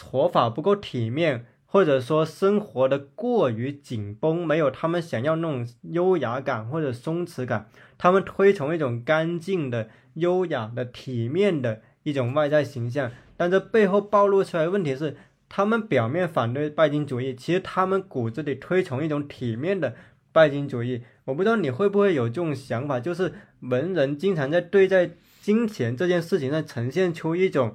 [0.00, 1.46] 活法不够体面。
[1.74, 7.68] 或者说生活的过于紧绷，没有他们想要那种优雅感或者松弛感。
[7.98, 15.16] 他们推崇一种干净的、优雅的、体面的一种外在形象，但这背后暴露出来的问题是，
[15.48, 19.96] 他们表面反对拜金主义，其实他们骨子里推崇一种体面的
[20.30, 21.02] 拜金主义。
[21.24, 25.10] 我不知道你会不会有这种想法，就是文人经常在对待
[25.40, 27.74] 金钱这件事情上呈现出一种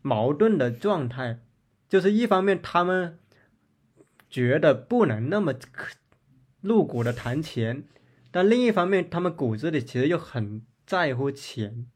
[0.00, 1.40] 矛盾的状态，
[1.90, 3.18] 就是一方面他们。
[4.34, 5.54] 觉得不能那么
[6.60, 7.84] 露骨的谈钱，
[8.32, 11.86] 但另一方面，他们骨子里其实又很在乎钱。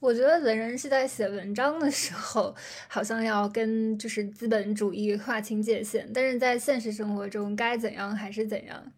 [0.00, 2.56] 我觉得文人是在写文章的时候，
[2.88, 8.90] 好像要跟就是资本主义划清界限，但是在现实生活中，该怎样还是怎样。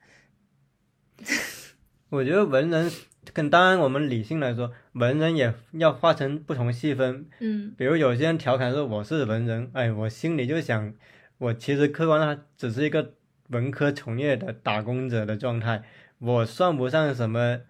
[2.11, 2.89] 我觉得文人
[3.33, 7.27] 跟当然我们理性来说，文人也要划成不同细分。
[7.41, 10.95] 嗯，比如有些人调侃说我是文人，哎，我心里就想。
[11.39, 13.15] 我其实客观上只是一个
[13.49, 15.83] 文科从业的打工者的状态，
[16.19, 17.61] 我算不上什么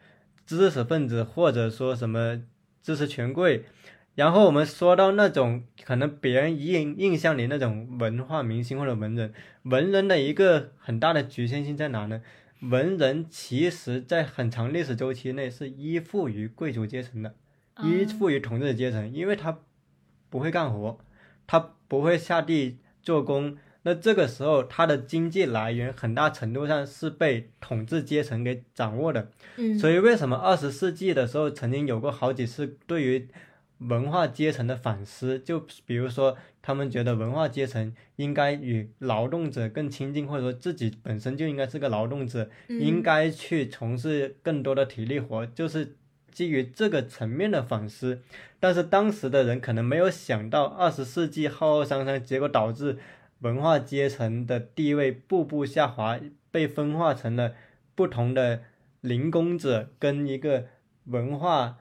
[0.47, 2.43] 知识分子或者说什么
[2.83, 3.65] 知识权贵。
[4.15, 12.23] 然后我们说到那种可能别人印印象里那种文化明星或者文人，文人的一个很大的局限性在哪呢？
[12.61, 17.35] 文人其实在很长历史周期内是依附于贵族阶层的，
[17.83, 19.59] 依嗯附于统治阶层，因为他
[20.31, 20.99] 不会干活，
[21.47, 23.57] 他不会下地做工。
[23.83, 29.31] 那这个时候，他的经济来源很大程度上是被统治阶层给掌握的。
[29.57, 33.29] 嗯，所以，为什么二十世纪的时候曾经有过好几次对于
[33.79, 35.39] 文化阶层的反思？
[35.39, 45.95] 就比如说，他们觉得文化阶层应该与劳动者更亲近，或者说自己本身就应该是个劳动者，应嗯该去从事更多的体力活，就是
[46.37, 48.21] 基于这个层面的反思。
[48.61, 52.99] 但是当时的人可能没有想到，二十世纪浩浩汤汤，结果导致
[53.39, 56.21] 文化阶层的地位步步下滑，
[56.51, 57.55] 被分化成了
[57.95, 58.65] 不同的
[59.01, 60.67] 零工者跟一个
[61.05, 61.79] 文化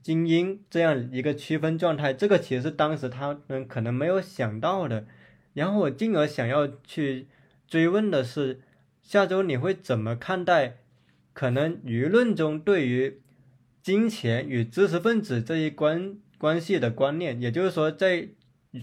[0.00, 2.12] 精英这样一个区分状态。
[2.12, 5.04] 这个其实是当时他们可能没有想到的。
[5.54, 7.26] 然后我进而想要去
[7.66, 8.60] 追问的是，
[9.02, 10.76] 下周你会怎么看待
[11.32, 13.20] 可能舆论中对于
[13.86, 17.40] 金钱与知识分子这一关关系的观念？
[17.40, 18.30] 也就是说，在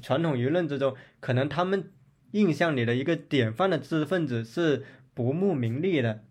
[0.01, 1.91] 传统舆论之中，可能他们
[2.31, 6.23] 印象里的一个典范的知识分子是不慕名利的。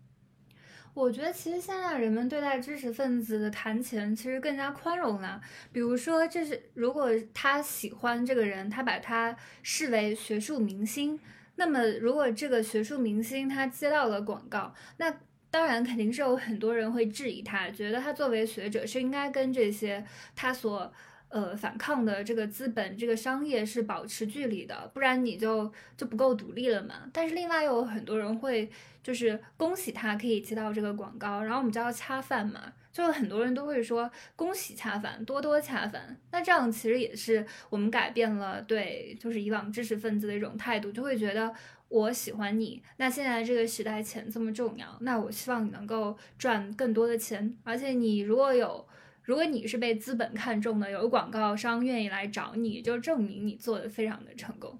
[0.95, 5.39] 我觉得其实现在人们对待知识分子的谈钱其实更加宽容了。
[5.71, 11.19] 比如说，这是如果他喜欢这个人，他把他视为学术明星，
[11.57, 15.15] 那么如果这个学术明星他接到了广告，那
[15.53, 20.03] 当然肯定是有很多人会质疑他，觉得他作为学者是应该跟这些
[20.35, 20.91] 他所。
[21.29, 27.09] 呃，反抗的这个资本、这个商业是保持距离的，不然你就就不够独立了嘛。
[27.11, 28.69] 但是另外又有很多人会
[29.01, 36.15] 就是恭喜他可以接到这个广告，然后我们叫恰饭嘛，就很多人都会说恭喜恰饭，多多恰饭。
[36.31, 41.51] 那这样其实也是我们改变了对就是以往知识分子的一种态度，就会觉得
[41.93, 48.85] 我喜欢你，那现在这个时代钱这么重要，那我希望你能够赚更多的钱，而且你如果有。
[49.25, 54.77] 如果你是被资本看中的，有广告商愿意来找你，就证明你做的非常的成功。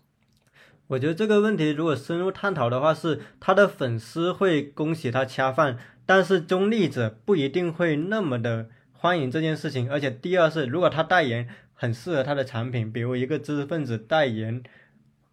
[0.88, 9.89] 我觉得这个问题如果深入探讨的话，是他的粉丝会恭喜他恰饭，但是中立者不一定会那么的欢迎这件事情。
[9.89, 14.61] 而且第二是，如果他代言很适合他的产品，比如一个知识分子代言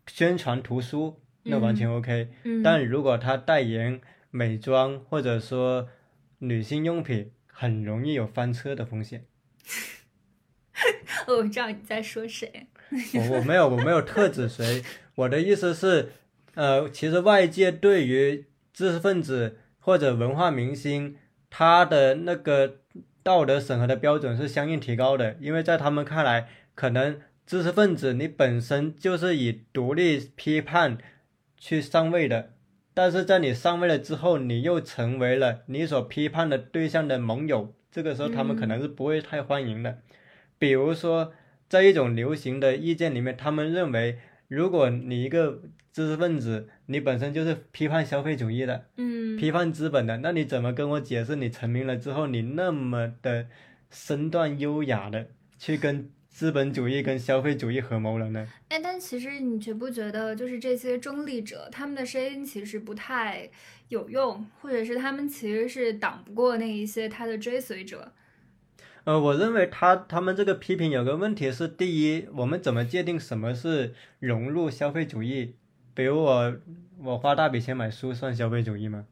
[0.06, 1.16] 宣传图书，
[1.50, 2.28] 那完全 OK。
[2.44, 5.88] 嗯，但如果他代言美妆或者说
[6.38, 9.26] 女性用品，很容易有翻车的风险。
[11.26, 12.68] 哦我知道你在说谁。
[13.14, 14.82] 我我没有我没有特指谁，
[15.14, 16.12] 我的意思是，
[16.54, 21.16] 呃，其实外界对于知识分子或者文化明星，
[21.48, 22.78] 他的那个
[23.22, 30.98] 道德审核的标准是相应提高的，因为在他们看来，可能知识分子你本身就是以独立批判
[31.60, 32.54] 去上位的，
[32.94, 39.98] 但是在你上位了之后，你又成为了你所批判的对象的盟友，这个时候他们可能是不会太欢迎的。
[40.58, 41.32] 比如说，
[41.68, 53.46] 在一种流行的意见里面，他们认为，如果你一个知识分子，你本身就是批判消费主义的，嗯，批判资本的，那你怎么跟我解释你成名了之后，你那么的
[53.90, 55.26] 身段优雅的
[55.58, 58.48] 去跟资本主义跟消费主义合谋了呢？
[58.70, 63.50] 哎，但其实你觉不觉得，就是这些中立者，他们的声音其实不太
[63.88, 68.14] 有用，或者是他们其实是挡不过那一些他的追随者。
[69.04, 75.56] 呃，我认为他他们这个批评有个问题是，第一，我们怎么界定什么是融入消费主义？
[75.92, 76.56] 比如我
[77.02, 79.04] 我花大笔钱买书算消费主义吗？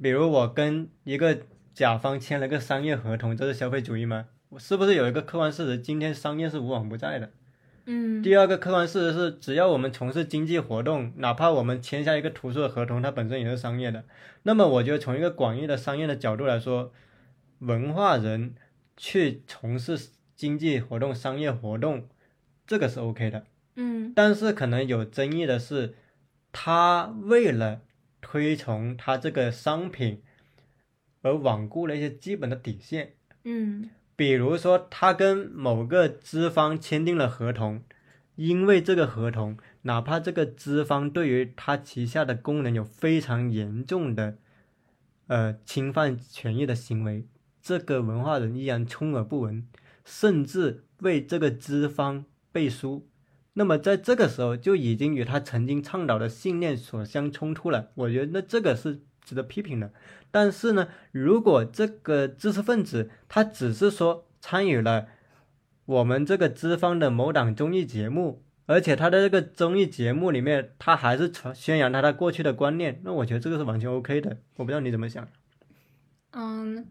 [0.00, 1.36] 比如我跟一个
[1.74, 4.26] 甲方签了个商业合同，这是消费主义吗？
[4.58, 7.30] 是不是有一个客观事实，今天商业是无往不在的？
[7.86, 14.04] 嗯，第二个客观事实是，只要我们从事经济活动，哪怕我们签下一个图书的合同，它本身也是商业的。
[14.44, 16.92] 那么，我觉得从一个广义的商业的角度来说，
[17.58, 18.54] 文化人
[18.96, 22.08] 去从事经济活动、商业活动，
[22.66, 23.44] 这个是 OK 的。
[23.76, 25.94] 嗯但是可能有争议的是，
[26.52, 27.82] 他为了
[28.20, 30.22] 推崇他这个商品，
[31.20, 33.14] 而罔顾了一些基本的底线。
[33.42, 37.82] 嗯比如说，他跟某个资方签订了合同，
[38.36, 44.38] 因为这个合同，哪怕这个资方对于他旗下的工人有非常严重的，
[45.26, 47.26] 呃，侵犯权益的行为，
[47.60, 49.66] 这个文化人依然充耳不闻，
[50.04, 53.08] 甚至为这个资方背书。
[53.54, 57.90] 那么在这个时候，就已经与他曾经倡导的信念所相冲突了。
[57.94, 59.90] 我觉得那这个是值得批评的。
[60.30, 65.06] 但是呢，如果这个知识分子他只是说参与了
[65.86, 74.38] 我们这个资方的某档综艺节目，而且他的这个综艺节目里面，他还是传宣扬他的过去的观念，那我觉得这个是完全 OK 的。
[74.56, 75.28] 我不知道你怎么想。
[76.32, 76.86] 嗯，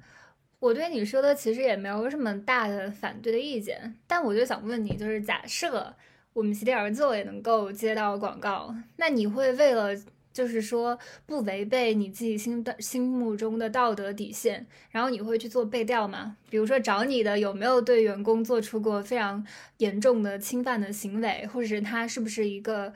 [0.60, 5.94] 我对你说的其实也没有什么大的反对的意见，但我就想问你，就是假设
[6.34, 9.90] 我们席地而坐也能够接到广告，那你会为了
[10.34, 16.36] 就是说不违背你自己心的心目中的道德底线，然后你会去做背调吗？
[16.50, 19.46] 比如说找你的有没有对员工做出过非常
[19.78, 22.94] 严重的侵犯的行为，或者是他是不是一个。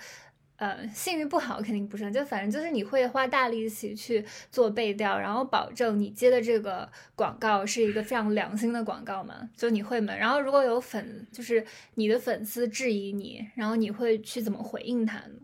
[0.59, 9.47] 呃，信誉不好肯定不是，就反正就是你会花大力气去做背调，然后保证你接的这个广告是一个非常良心的广告嘛？
[9.55, 10.15] 就你会吗？
[10.15, 11.63] 然后如果有粉，就是
[11.93, 15.35] 你的粉丝质疑你，然后你会去怎么回应他呢？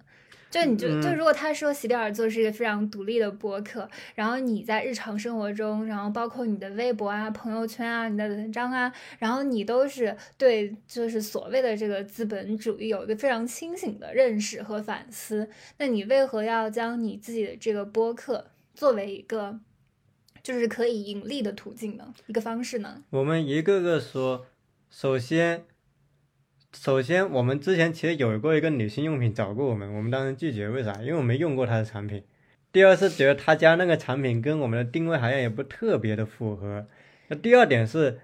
[0.53, 15.49] 就你就就如果他说席地而坐是一个非常独立的播客，然后你在日常生活中，然后包括你的微博啊、朋友圈啊、你的文章啊，然后你都是对就是所谓的这个资本主义有一个非常清醒的认识和反思，
[15.79, 19.59] 那你为何要将你自己的这个播客作为一个
[20.43, 22.13] 就是可以盈利的途径呢？
[22.27, 23.03] 一个方式呢？
[23.09, 24.45] 我们一个个说，
[24.91, 25.65] 首先。
[26.75, 31.01] 首先，我们之前其实有过一个女性用品找过我们，我们当时拒绝，为啥？
[31.01, 32.23] 因为我没用过她的产品。
[32.71, 36.87] 第二是觉得她家那个产品跟我们的定位好像也不特别的符合。
[37.27, 38.19] 那第二点是，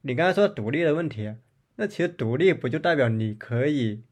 [0.00, 1.34] 你刚才说独立的问题，
[1.76, 4.02] 那其实独立不就代表你可以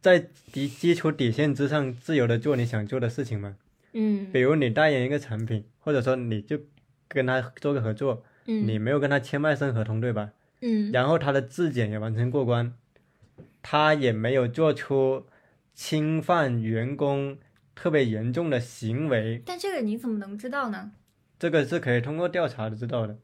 [0.00, 3.56] 在底基础底线之上自由的做你想做的事情吗？
[3.92, 6.58] 嗯比如你代言一个产品，或者说你就
[7.06, 10.30] 跟他做个合作，嗯你没有跟他签卖身合同，对吧？
[10.62, 12.72] 嗯然后他的质检也完成过关，
[13.66, 15.26] 他也没有做出
[15.72, 17.38] 侵犯员工
[17.74, 20.92] 特别严重的行为，但这个你怎么能知道呢？
[21.38, 23.16] 这个是可以通过调查的知道的。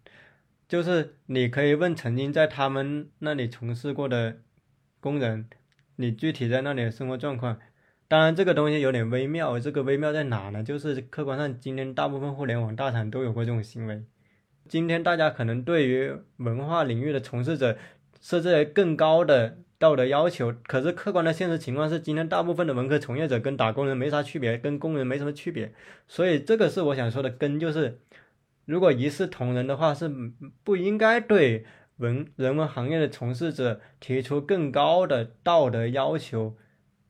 [0.67, 4.39] 就是你可以问曾经在他们那里从事过的
[4.99, 5.47] 工人，
[5.97, 7.59] 你具体在那里的生活状况。
[8.09, 10.63] 当然，这个东西有点微妙，这个微妙在哪呢？
[10.63, 14.03] 就是客观上，今天大部分互联网大厂都有过这种行为。
[14.67, 17.77] 今天大家可能对于文化领域的从事者
[18.21, 25.73] 设置了更高的道德要求，可是客观的现实情况是，今天大部分的文科从业者跟打工人没啥区别，跟工人没什么区别。
[26.07, 27.99] 所以这个是我想说的根，就是
[28.67, 30.07] 如果一视同仁的话，是
[30.63, 31.65] 不应该对
[31.97, 36.55] 文人文行业的从事者提出更高的道德要求，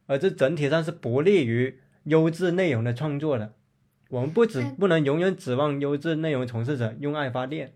[0.06, 3.52] 而这整体上是不利于优质内容的创作的。
[4.10, 7.72] 我们不只不能永远指望优质内容从事者用爱发电。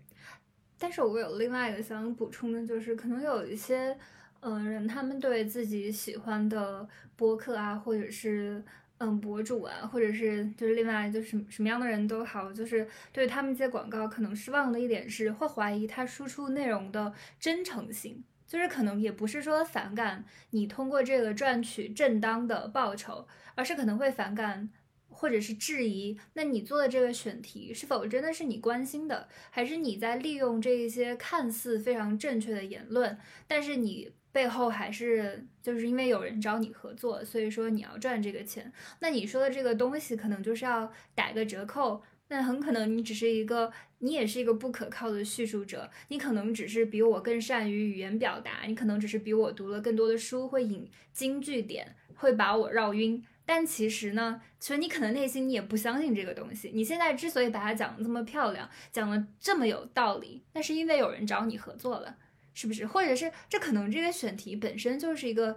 [0.79, 3.97] 但是我有另外一个想补充的，就是可能有一些
[4.45, 8.63] 呃人，他们对自己喜欢的播客啊，或者是
[8.99, 18.23] 嗯博主啊，或者是就是另外就是什什么样的人都好，就是对他们接广告可能失望的一点是会怀疑他输出内容的真诚性。
[18.45, 24.69] 就是可能也不是说反感你通过这个赚取正当的报酬，而是可能会反感
[25.09, 33.17] 或者是质疑，那你做的这个选题是否真的是你关心的，还是你在利用这一些看似非常正确的言论，
[33.47, 38.69] 但是你背后还是就是因为有人找你合作，所以说你要赚这个钱。
[38.99, 53.23] 那你说的这个东西可能就是要打个折扣，那很可能你只是一个，你也是一个不可靠的叙述者，你可能只是比我更善于语言表达，你可能只是比我读了更多的书，会引经据典，会把我绕晕。
[53.45, 56.71] 但其实呢，其实你可能内心你也不相信这个东西。
[56.73, 62.17] 你现在之所以把它讲的这么漂亮，讲的这么有道理，那是因为有人找你合作了，
[62.55, 62.87] 是不是？
[62.87, 65.55] 或者是这可能这个选题本身就是一个，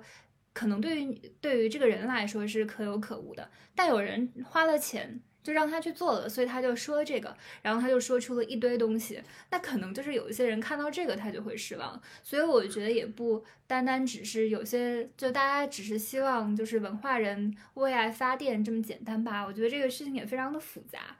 [0.52, 5.18] 可能对于对于这个人来说是可有可无的，但有人花了钱。
[5.40, 21.16] 就让他去做了，所以他就说这个，然后他就说出了一堆东西，那可能就是有一些人看到这个他就会失望，所以我觉得也不单单只是有些就大家只是希望就是文化人为爱发电这么简单吧，我觉得这个事情也非常的复杂。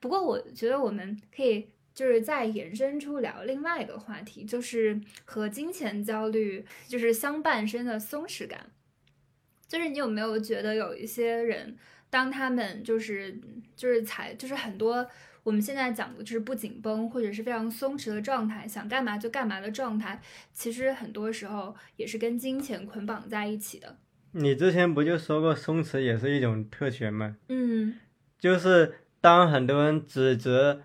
[0.00, 1.68] 不过我觉得我们可以
[1.98, 8.70] 就是再延伸出聊另外一个话题，就是和金钱焦虑就是相伴生的松弛感。
[9.66, 11.76] 就是你有没有觉得有一些人，
[12.08, 13.36] 当他们就是
[13.74, 15.04] 就是才就是很多
[15.42, 20.22] 我们现在讲的就是不紧绷或者是非常松弛的状态，想干嘛就干嘛的状态，
[20.52, 23.96] 其实很多时候也是跟金钱捆绑在一起的。
[24.30, 27.36] 你之前不就说过松弛也是一种特权吗？
[27.48, 27.98] 嗯
[28.38, 30.82] 就是当很多人指责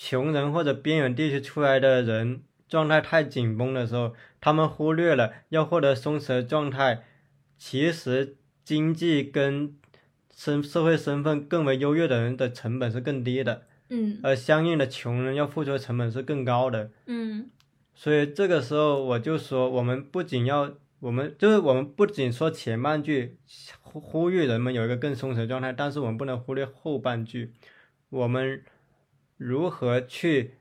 [0.00, 7.02] 穷人或者边远地区出来的人状态太紧绷的时候，他们忽略了要获得松弛的状态，
[7.58, 9.74] 其实经济跟
[10.32, 14.20] 身社会身份更为优越的人的成本是更低的，嗯。
[14.22, 16.92] 而相应的穷人要付出的成本是更高的。
[17.06, 17.50] 嗯。
[17.96, 23.36] 所以这个时候我就说，我们不仅要我们就是我们不仅说前半句
[23.80, 27.52] 呼呼吁人们有一个更松弛的状态，但是我们不能忽略后半句，
[28.10, 28.62] 我们
[29.38, 30.56] 如何去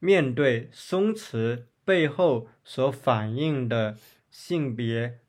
[0.00, 3.98] 面对松弛背后所反映的
[4.30, 5.20] 性别、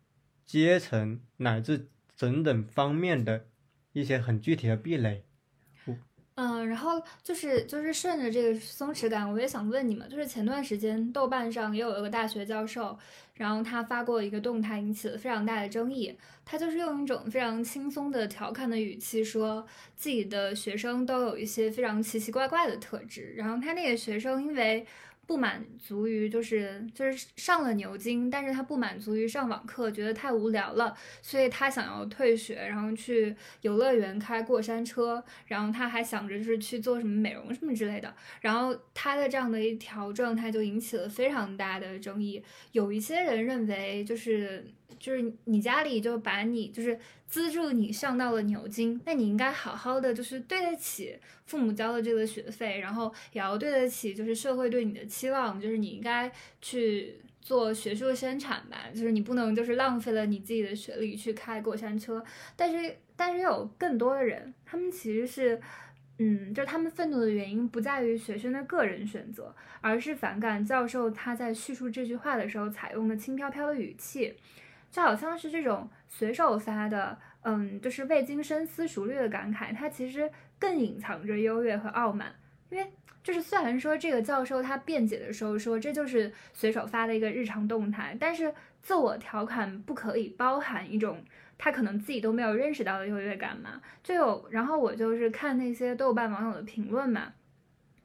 [0.46, 3.48] 阶层乃至等等方面的
[3.92, 5.27] 一些很具体的壁垒。
[6.40, 12.96] 嗯，然后就是就是顺着这个松弛感，我也想问你们，就是前段时间豆瓣上也有一个大学教授，
[13.34, 16.16] 然后他发过一个动态，引起了非常大的争议。
[16.46, 19.66] 他就是用一种非常轻松的调侃的语气说，
[19.96, 23.34] 自己的学生都有一些非常奇奇怪怪的特质。
[23.36, 24.86] 然后他那个学生因为
[25.28, 38.16] 不满足于就是就是上了牛津，但是他不满足于上网课，觉得太无聊了，所以他想要退学，然后去游乐园开过山车，然后他还想着就是去做什么美容什么之类的。
[38.40, 42.42] 然后他的这样的一条状态就引起了非常大的争议。
[42.72, 44.66] 有一些人认为就是
[45.00, 56.32] 就是你家里就把你就是资助你上到了牛津，那你应该好好的就是对得起父母交的这个学费，然后也要对得起就是社会对你的期望，就是你应该
[56.62, 62.24] 去做学术生产吧，就是你不能就是浪费了你自己的学历去开过山车。
[62.56, 65.62] 但是但是有更多的人，他们其实是。
[66.20, 74.34] 嗯，就是他们愤怒的原因不在于学生的个人选择，而是反感教授他在叙述这句话的时候采用的轻飘飘的语气，
[74.92, 82.34] 就好像是这种随手发的，嗯，就是未经深思熟虑的感慨，它其实更隐藏着优越和傲慢。
[82.70, 82.92] 因为
[83.24, 91.24] 就是虽然说这个教授他辩解的时候说这就是随手发的一个日常动态，但是自我调侃不可以包含一种。
[91.60, 97.34] 他可能自己都没有认识到的优越感嘛，就有，然后我就是看那些豆瓣网友的评论嘛，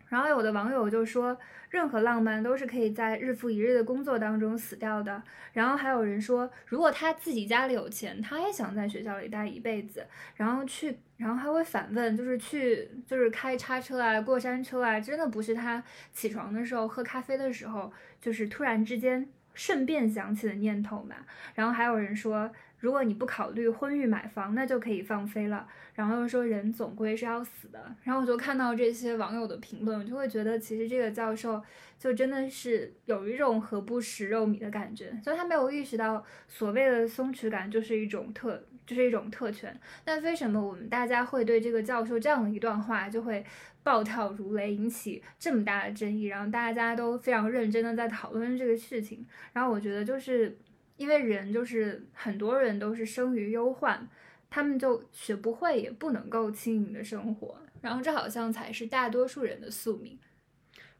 [0.09, 1.37] 然后有的网友就说，
[1.73, 5.23] 任何浪漫都是可以在日复一日的工作当中死掉的。
[5.55, 10.07] 然后还有人说，如果他自己家里有钱，他也想在学校里待一辈子，
[10.37, 21.16] 然后去，然后还会反问，就是去，就是开叉车啊，过山车啊，真的不是他起床的时候喝咖啡的时候，就是突然之间顺便想起的念头嘛。
[21.55, 22.53] 然后还有人说。
[22.83, 25.68] 如果你不考虑婚育买房，那就可以放飞了。
[25.95, 27.80] 然后又说人总归是要死的。
[28.03, 31.62] 然后我就看到这些网友的评论，我就会觉得其实这个教授
[31.97, 39.78] 就真的是有一种何不食肉糜的感觉，就他没有意识到所谓的松弛感就是一种特，就是一种特权。
[40.05, 43.47] 那为什么我们大家会对这个教授这样的一段话就会
[43.85, 46.24] 暴跳如雷，引起这么大的争议？
[46.24, 49.24] 然后大家都非常认真的在讨论这个事情。
[49.53, 50.59] 然后我觉得就是。
[50.97, 54.09] 因为人就是很多人都是生于忧患，
[54.51, 60.18] 他们就学不会也不能够轻盈的生活，然后这好像才是大多数人的宿命。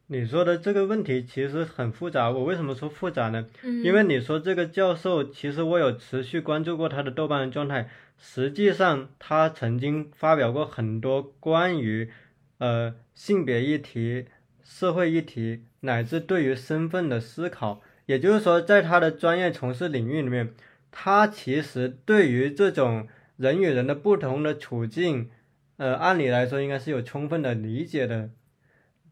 [0.09, 3.47] 你说的这个问题其实很复杂，我为什么说复杂呢？
[3.63, 7.89] 嗯，因为你说这个教授，其实我有持续关注过他的豆瓣状态，
[8.19, 12.11] 实际上他曾经发表过很多关于
[12.59, 14.27] 呃性别议题、
[14.63, 17.81] 社会议题乃至对于身份的思考。
[18.07, 20.53] 也就是说，在他的专业从事领域里面，
[20.91, 25.31] 他其实对于这种人与人的不同的处境，
[25.77, 28.31] 呃，按理来说应该是有充分的理解的。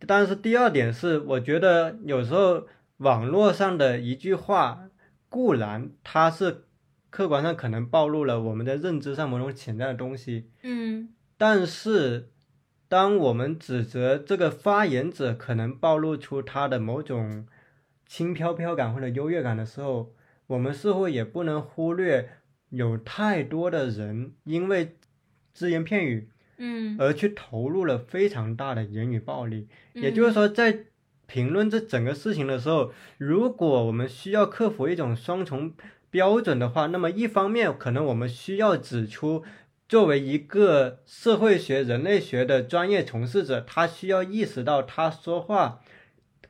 [0.07, 2.66] 但是第二点是，我觉得有时候
[2.97, 4.88] 网络上的一句话
[5.28, 6.64] 固然它是
[7.11, 12.28] 客观上可能暴露了我们在认知上某种潜在的东西，嗯，但是
[12.88, 17.47] 当我们指责这个发言者可能暴露出他的某种。
[18.11, 20.13] 轻飘飘感或者优越感的时候，
[20.49, 22.29] 我们似乎也不能忽略
[22.71, 24.97] 有太多的人因为
[25.55, 29.69] 只言片语，嗯，而去投入了非常大的言语暴力。
[29.95, 30.87] 也就是说，在
[31.29, 35.73] 评论这整个事情的时候，如果我们需要克服一种双重
[36.11, 39.45] 标准的话，那么一方面可能我们需要指出，
[39.89, 45.81] 作为一个社会学、人类学的专业从事者，他需要意识到他说话。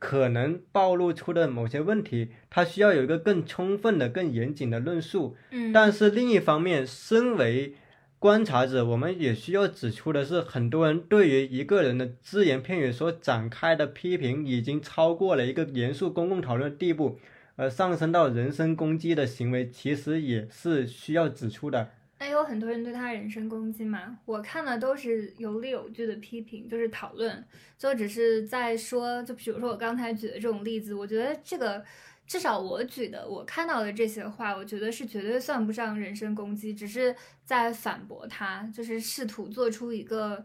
[0.00, 5.36] 可能暴露出的某些问题，他需要有一个更充分的、更严谨的论述。
[5.50, 7.74] 嗯，但是另一方面，身为
[8.18, 17.20] 观察者，我们也需要指出的是，很多人对于一个人的只言片语所展开的批评，已经超过了一个严肃公共讨论的地步，
[17.56, 21.90] 而上升到人身攻击的行为，其实也是需要指出的。
[22.20, 24.18] 那有很多人对他人身攻击嘛？
[24.26, 27.42] 我看的都是有理有据的批评，就是讨论，
[27.78, 31.82] 就只是在说，就比如说我刚才举的这种例子，我觉得这个
[32.26, 37.16] 至少我举的，我看到的这些话，我觉得是绝对算不上人身攻击，只是
[37.46, 40.44] 在反驳他，就是试图做出一个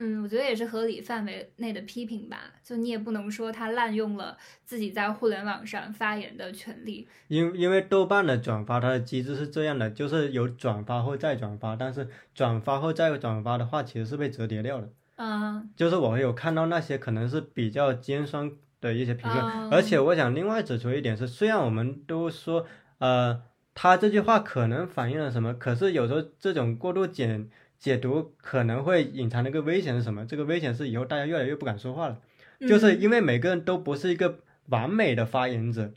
[0.00, 2.52] 嗯，我觉得也是合理范围内的批评吧。
[2.64, 7.06] 就你也不能说他滥用了自己在互联网上发言的权利。
[7.28, 14.90] 因因为豆瓣的转发它的机制是这样的，就是有转发后再转发，但是转发后再转发的话，其实是被折叠掉的。
[15.16, 22.66] 嗯就是我有看到那些可能是比较尖酸的一些评论，哦而且我想另外指出一点是，虽然我们都说，
[23.00, 23.42] 呃，
[23.74, 27.46] 他这句话可能反映了什么，可是有时候这种过度解
[27.80, 30.26] 解读可能会隐藏的一个危险是什么？
[30.26, 32.18] 这个危险是以后大家越来越不敢说话了，
[32.60, 35.90] 就是嗯因为每个人都不是一个完美的发言者。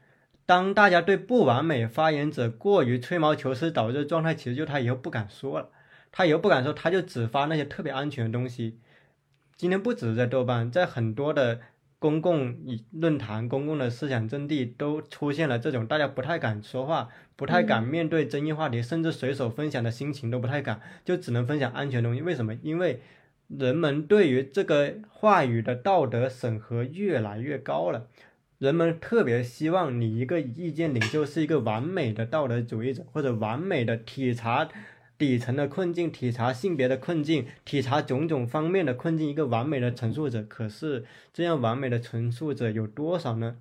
[0.46, 5.70] 当大家对不完美发言者过于吹毛求疵导致的状态，其实就他以后不敢说了，
[6.12, 8.80] 他以后不敢说，他就只发那些特别安全的东西。
[9.56, 11.62] 今天不只是在豆瓣，在很多的
[12.04, 12.54] 公共
[12.92, 22.22] 论坛、公共的思想阵地都出现了这种大家不太敢说话、不太敢面对争议话题，甚至随手分享的心情都不太敢，就只能分享安全东西。
[22.22, 22.54] 为什么？
[22.62, 23.00] 因为
[23.48, 28.08] 人们对于这个话语的道德审核越来越高了。
[28.58, 34.68] 人们特别希望你一个意见领袖是一个完美的道德主义者，或者完美的体察
[35.24, 40.44] 底层的困境、体察性别的困境、体察种种方面的困境，一个完美的陈述者。
[40.44, 43.56] 可是这样完美的陈述者有多少呢？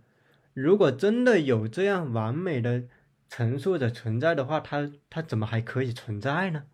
[0.55, 2.83] 如果真的有这样完美的
[3.29, 6.65] 陈述者存在的话，他他怎么还可以存在呢？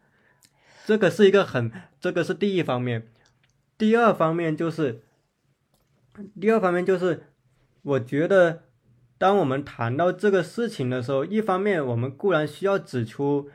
[0.86, 1.70] 这个是一个很，
[2.00, 3.08] 这个是第一方面。
[3.76, 5.02] 第二方面就是，
[6.40, 7.24] 第二方面就是，
[7.82, 8.62] 我觉得，
[9.18, 13.50] 当我们谈到这个事情的时候，一方面我们固然需要指出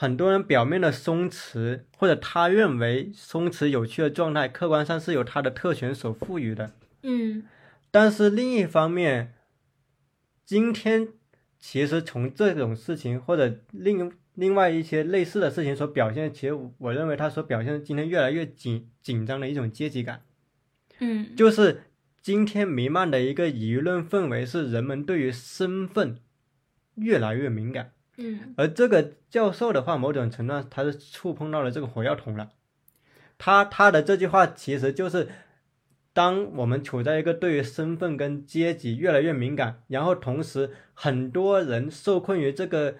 [0.00, 6.70] 很多人表面的松弛，或者他认为松弛有趣的状态，客观上是由他的特权所赋予的。
[7.02, 7.42] 嗯
[7.90, 9.34] 但是另一方面，
[10.44, 11.08] 今天
[11.58, 20.22] 其实从这种事情或者另另外一些类似的事情所表现，其实我认为他所表现的今天越来越紧紧张的一种阶级感。
[21.00, 21.82] 嗯就是
[22.22, 26.20] 今天弥漫的一个舆论氛围是人们对于身份
[26.94, 32.50] 越来越敏感，嗯而这个教授的话，某种程度上他是触碰到了这个火药桶了。
[33.38, 35.28] 他他的这句话其实就是，
[36.12, 42.96] 当我们处在一个对于身份跟阶级越来越敏感，然后同时很多人受困于这个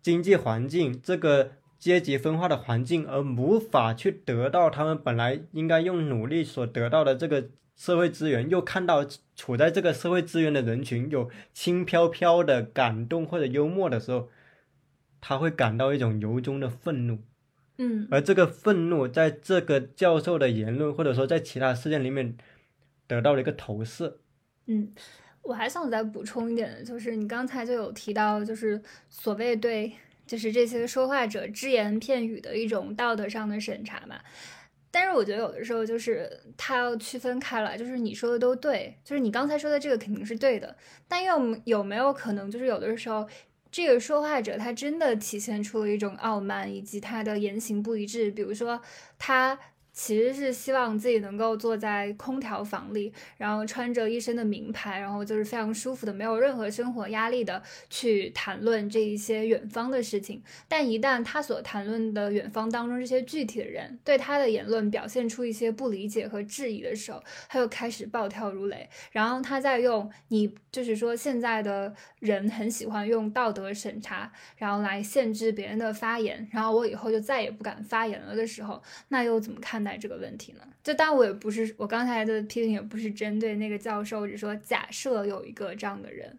[0.00, 7.50] 经济环境、这个阶级分化的环境，而无法去得到他们本来应该用努力所得到的这个
[7.80, 9.02] 社会资源，又看到
[9.34, 14.28] 处在这个社会资源的人群有轻飘飘的感动或者幽默的时候，
[15.18, 17.20] 他会感到一种由衷的愤怒。
[17.78, 22.36] 嗯而这个愤怒在这个教授的言论，或者说在其他事件里面
[23.06, 24.18] 得到了一个投射。
[24.66, 24.92] 嗯，
[25.40, 28.78] 我还想再补充一点，就是你刚才就有提到，就是
[29.08, 29.90] 所谓对，
[30.26, 34.20] 就是这些说话者只言片语的一种道德上的审查嘛。
[34.90, 40.76] 但是我觉得有的时候就是他要区分开来，就是你说的都对，就是你刚才说的这个肯定是对的，
[41.06, 43.28] 但又有没有可能就是有的时候
[43.70, 48.80] 这个说话者他真的体现出了一种傲慢，以及他的言行不一致，比如说
[49.18, 49.58] 他。
[50.02, 60.42] 其实是希望自己能够坐在空调房里，然后穿着一身的名牌，然后就是非常舒服的，没有任何生活压力的去谈论这一些远方的事情。
[60.66, 68.88] 但一旦他所谈论的远方当中这些具体的人对他的言论表现出一些不理解和质疑的时候，他又开始暴跳如雷。
[69.12, 80.60] 然后他在用你就是说现在的人很喜欢用道德审查，然后来限制别人的发言，然后我以后就再也不敢发言了的时候，那又怎么看待这个问题呢？
[80.82, 86.38] 就当然我也不是我刚才的批评也不是针对那个教授，只说假设有一个这样的人，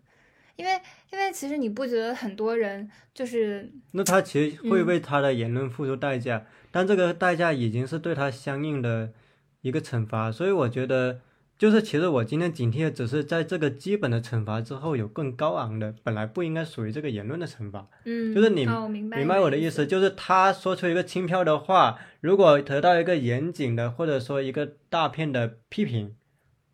[0.55, 0.79] 因为
[1.11, 9.11] 因为其实你不觉得很多人就是那他其实会嗯为他的言论付出代价，但这个代价已经是对他相应的
[9.61, 11.19] 一个惩罚，所以我觉得，
[11.61, 17.87] 就是其实我今天警惕的只是在这个基本的惩罚之后有更高昂的，本来不应该属于这个言论的惩罚。
[18.03, 26.15] 嗯，就是你哦、明白我的意思，就是他说出一个轻飘的话，如果得到一个严谨的或者说一个大片的批评，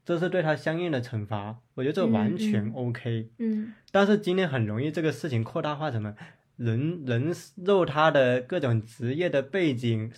[0.06, 3.30] 这是对他相应的惩罚，我觉得这嗯完全嗯 OK。
[3.40, 6.16] 嗯但是今天很容易这个事情扩大化成了
[6.58, 7.34] 人人
[7.64, 10.12] 肉他的各种职业的背景，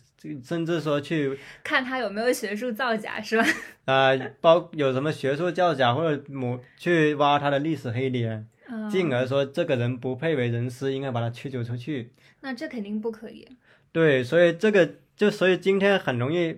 [0.43, 3.45] 甚至说去看他有没有学术造假是吧？
[3.85, 4.11] 啊、
[4.41, 12.11] 包有什么学术造假或者某去挖他的历史黑点，嗯，进而说这个人不配为人师，应该把他驱逐出去。
[12.41, 13.47] 那这肯定不可以。
[13.91, 16.57] 对，所以这个就所以今天很容易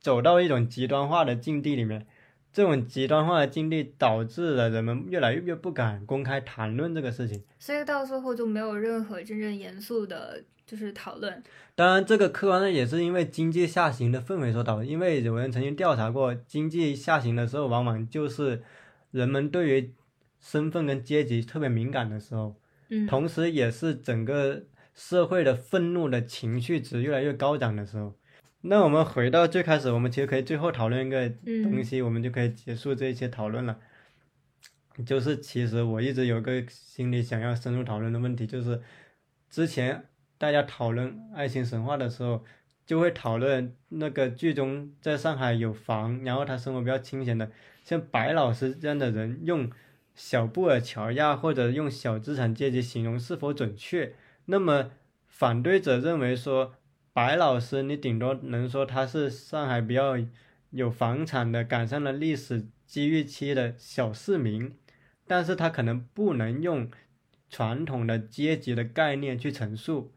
[0.00, 2.06] 走到一种极端化的境地里面，
[2.54, 7.42] 这种极端化的经历导致了人们越来越不敢公开谈论这个事情。
[7.58, 11.42] 所以到最后就没有任何真正严肃的，就是讨论。
[11.74, 14.86] 当然，这个客观上也是因为经济下行的氛围所导致。
[14.86, 18.62] 因为有人曾经调查过，经济下行的时候，往往就是
[19.10, 19.92] 人们对于
[20.40, 22.54] 身份跟阶级特别敏感的时候，
[22.90, 24.62] 嗯，同时也是整个
[24.94, 28.14] 社会的愤怒的情绪值越来越高涨的时候。
[28.66, 33.78] 那我们回到最开始，我们其实可以最后讨论一个东嗯西，我们就可以结束这一些讨论了。
[35.04, 38.80] 就是其实我一直有个心里想要深入讨论的问题，就是
[39.50, 40.04] 之前
[40.38, 42.42] 大家讨论爱情神话的时候，
[42.86, 47.50] 就会讨论那个剧中在上海有房，然后他生活比较清闲的，
[47.82, 49.70] 像白老师这样的人，用
[50.14, 54.14] 小布尔乔亚或者用小资产阶级形容是否准确？
[54.46, 54.90] 那么
[55.26, 56.74] 反对者认为说，
[57.14, 60.18] 白老师你顶多能说他是上海比较
[60.70, 64.76] 有房产的，赶上了历史机遇期的小市民，
[65.24, 66.90] 但是他可能不能用
[67.48, 70.12] 传统的阶级的概念去陈述。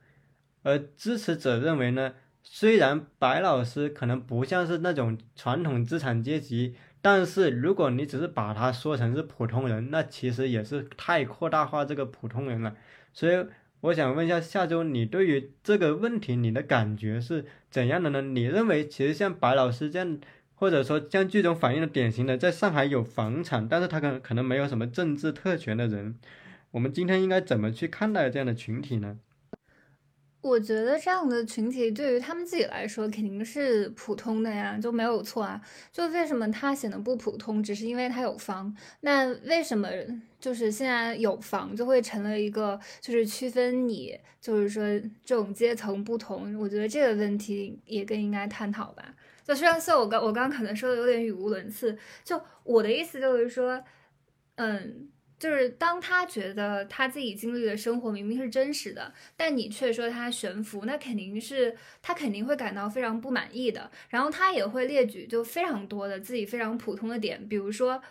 [0.64, 12.76] 而支持者认为呢，虽然白老师可能不像是那种传统资产阶级，但是如果你只是把他说成是普通人，那其实也是太扩大化这个普通人了。
[13.14, 13.46] 所以
[13.82, 18.22] 我想问一下，下周你对于这个问题你的感觉是怎样的呢？
[18.22, 20.20] 你认为其实像白老师这样，
[20.56, 26.18] 或者说像剧中反映的典型的在上海有房产，但是他可能可能没有什么政治特权的人，
[26.72, 29.20] 我们今天应该怎么去看待这样的群体呢？
[30.48, 35.62] 我觉得这样的群体对于他们自己来说肯定是普通的呀，就没有错啊。
[35.92, 38.76] 就为什么他显得不普通，只是因为他有房。
[39.02, 39.90] 那为什么
[40.40, 44.84] 就是现在有房就会成了一个就是区分你就是说
[45.26, 46.58] 这种阶层不同？
[46.58, 49.14] 我觉得这个问题也更应该探讨吧。
[49.46, 53.84] 就虽然说我刚我刚刚可能说的有点语无伦次，就我的意思就是说，
[54.56, 55.10] 嗯。
[55.40, 63.92] 就是当他觉得他自己经历的生活明明是真实的，但你却说他悬浮，那肯定是他肯定会感到非常不满意的。
[64.10, 68.02] 然后他也会列举就非常多的自己非常普通的点，比如说，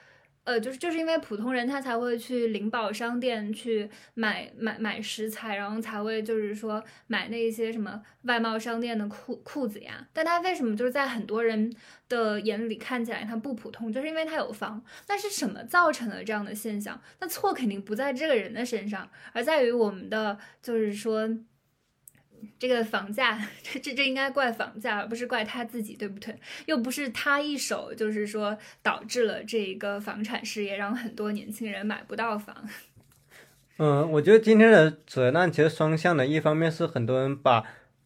[0.47, 10.07] 呃，就是就是因为普通人他才会去灵宝商店去买买买食材，然后才会就是说买那些什么外贸商店的裤裤子呀。
[10.13, 11.75] 但他为什么就是在很多人
[12.09, 14.81] 的眼里看起来他不普通，就是因为他有房。
[15.09, 17.03] 那是什么造成了这样的现象？
[17.19, 21.29] 那错肯定不在这个人的身上，而在于我们的，就是说，
[22.59, 26.35] 这个房价，这这这应该怪房价，而不是怪他自己，对不对？
[26.67, 32.57] 又不是他一手，就是说导致了这一个房产事业让很多年轻人买不到房。
[33.79, 37.65] 嗯，我觉得今天的责难其实双向的，一方面是很多人把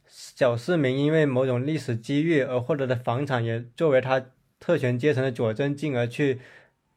[0.08, 4.26] 小市民因为某种历史机遇而获得的房产也作为他
[4.58, 6.40] 特权阶层的佐证，进而去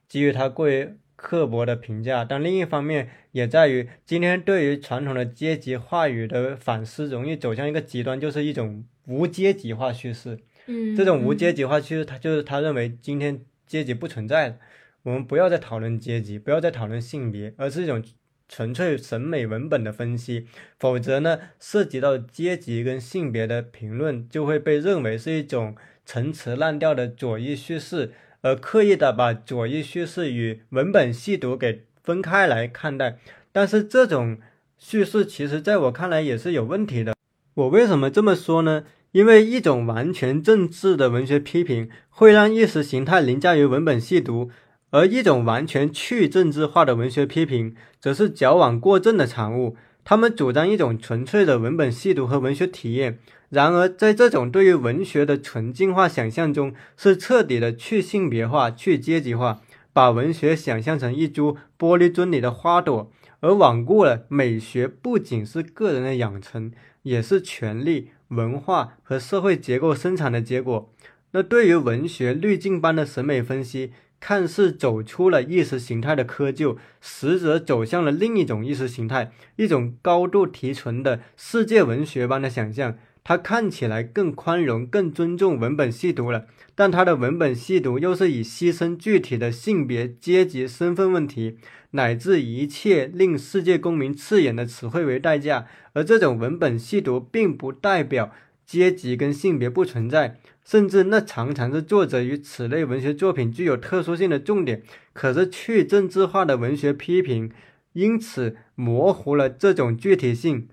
[0.09, 2.25] 给予他过于刻薄的评价。
[2.25, 10.37] 但另一方面也在于今天对于传统的阶级话语的反思，容易走向一个极端，就是一种无阶级化叙事。
[10.65, 14.57] 嗯，这种无阶级化叙事，他就是他认为今天阶级不存在了，
[15.03, 18.03] 我们不要再讨论阶级，不要再讨论性别，而是一种
[18.49, 20.45] 纯粹审美文本的分析。
[20.77, 28.11] 否则呢，涉及到阶级跟性别的评论，就会被认为是一种陈词滥调的左翼叙事，
[28.43, 33.17] 而刻意的把左翼叙事与文本细读给分开来看待。
[33.51, 34.37] 但是这种
[34.77, 37.15] 叙事其实在我看来也是有问题的。
[37.55, 38.83] 我为什么这么说呢？
[39.11, 44.49] 因为一种完全政治的文学批评会让意识形态凌驾于文本细读，
[44.89, 49.77] 而一种完全去政治化的文学批评则是矫枉过正的产物。
[50.03, 66.71] 他们主张一种纯粹的文本细读和文学体验，然而在这种对于文学的纯净化想象中，是彻底的去性别化、去阶级化，把文学想象成一株玻璃樽里的花朵，而罔顾了美学不仅是个人的养成，
[67.03, 68.09] 也是权力。
[68.29, 70.91] 文化和社会结构生产的结果。
[71.33, 73.91] 那对于文学滤镜般的审美分析，
[74.25, 82.97] 看似走出了意识形态的窠臼，实则走向了另一种意识形态，一种高度提纯的世界文学般的想象。
[83.25, 91.57] 它看起来更宽容、更尊重文本细读了，但它的文本细读又是以牺牲具体的性别、阶级、身份问题，
[91.91, 95.67] 乃至一切令世界公民刺眼的词汇为代价。
[95.91, 98.31] 而这种文本细读，并不代表
[98.65, 104.81] 阶级跟性别不存在，甚至那常常是作者与此类文学作品具有特殊性的重点。
[105.13, 107.51] 可是去政治化的文学批评，
[107.93, 110.67] 因此模糊了这种具体性，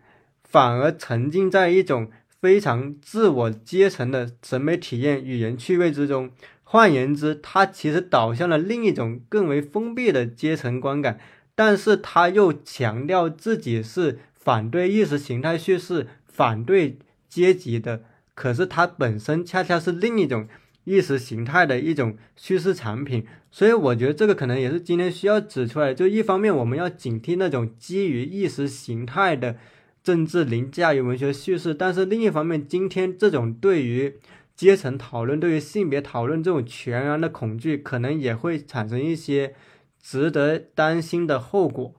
[0.45, 2.11] 反而沉浸在一种
[2.41, 6.31] 非常自我阶层的审美体验、语言趣味之中。
[6.63, 11.19] 换言之，它其实导向了另一种更为封闭的阶层观感，
[11.57, 16.97] 但是他又强调自己是反对意识形态叙事、反对
[17.29, 18.05] 阶级的。
[18.41, 20.49] 可是它本身恰恰是另一种
[20.85, 25.93] 意识形态的一种叙事产品，所以我觉得这个可能也是今天需要指出来。
[25.93, 29.57] 就一方面，我们要警惕那种基于意识形态的
[30.03, 34.19] 政治凌驾于文学叙事，但是另一方面，今天这种对于
[34.57, 39.55] 阶层讨论、对于性别讨论这种全然的恐惧，可能也会产生一些
[40.01, 41.95] 值得担心的后果。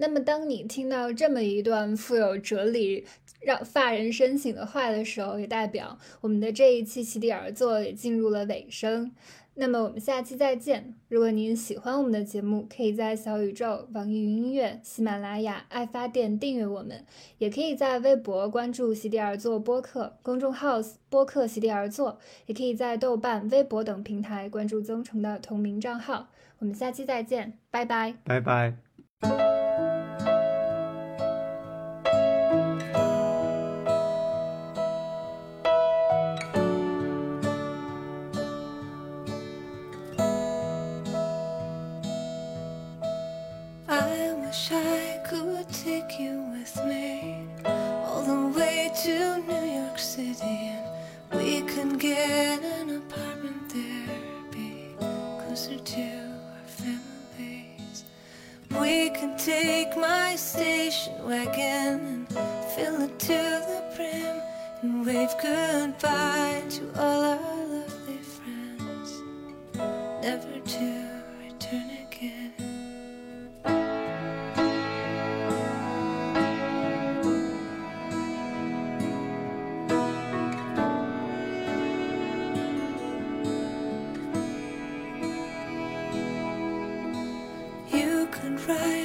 [0.00, 3.04] 那么，当你听到这么一段富有哲理、
[3.40, 9.12] 让发人深省的话的时候，也代表我们的这一期席地而坐也进入了尾声。
[9.60, 10.94] 那么我们下期再见。
[11.08, 17.04] 如果您喜欢我们的节目，可以在小宇宙、网易云音乐、喜马拉雅、爱发电订阅我们，
[17.38, 20.80] 也可以在微博关注“席地而坐”播客公众号
[21.10, 26.28] “播客席地而坐”，也可以在豆瓣、微博等平台关注曾诚的同名账号。
[26.60, 28.14] 我们下期再见，拜拜。
[28.22, 29.57] 拜拜。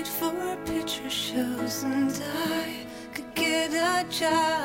[0.05, 2.11] For picture shows, and
[2.51, 4.62] I could get a job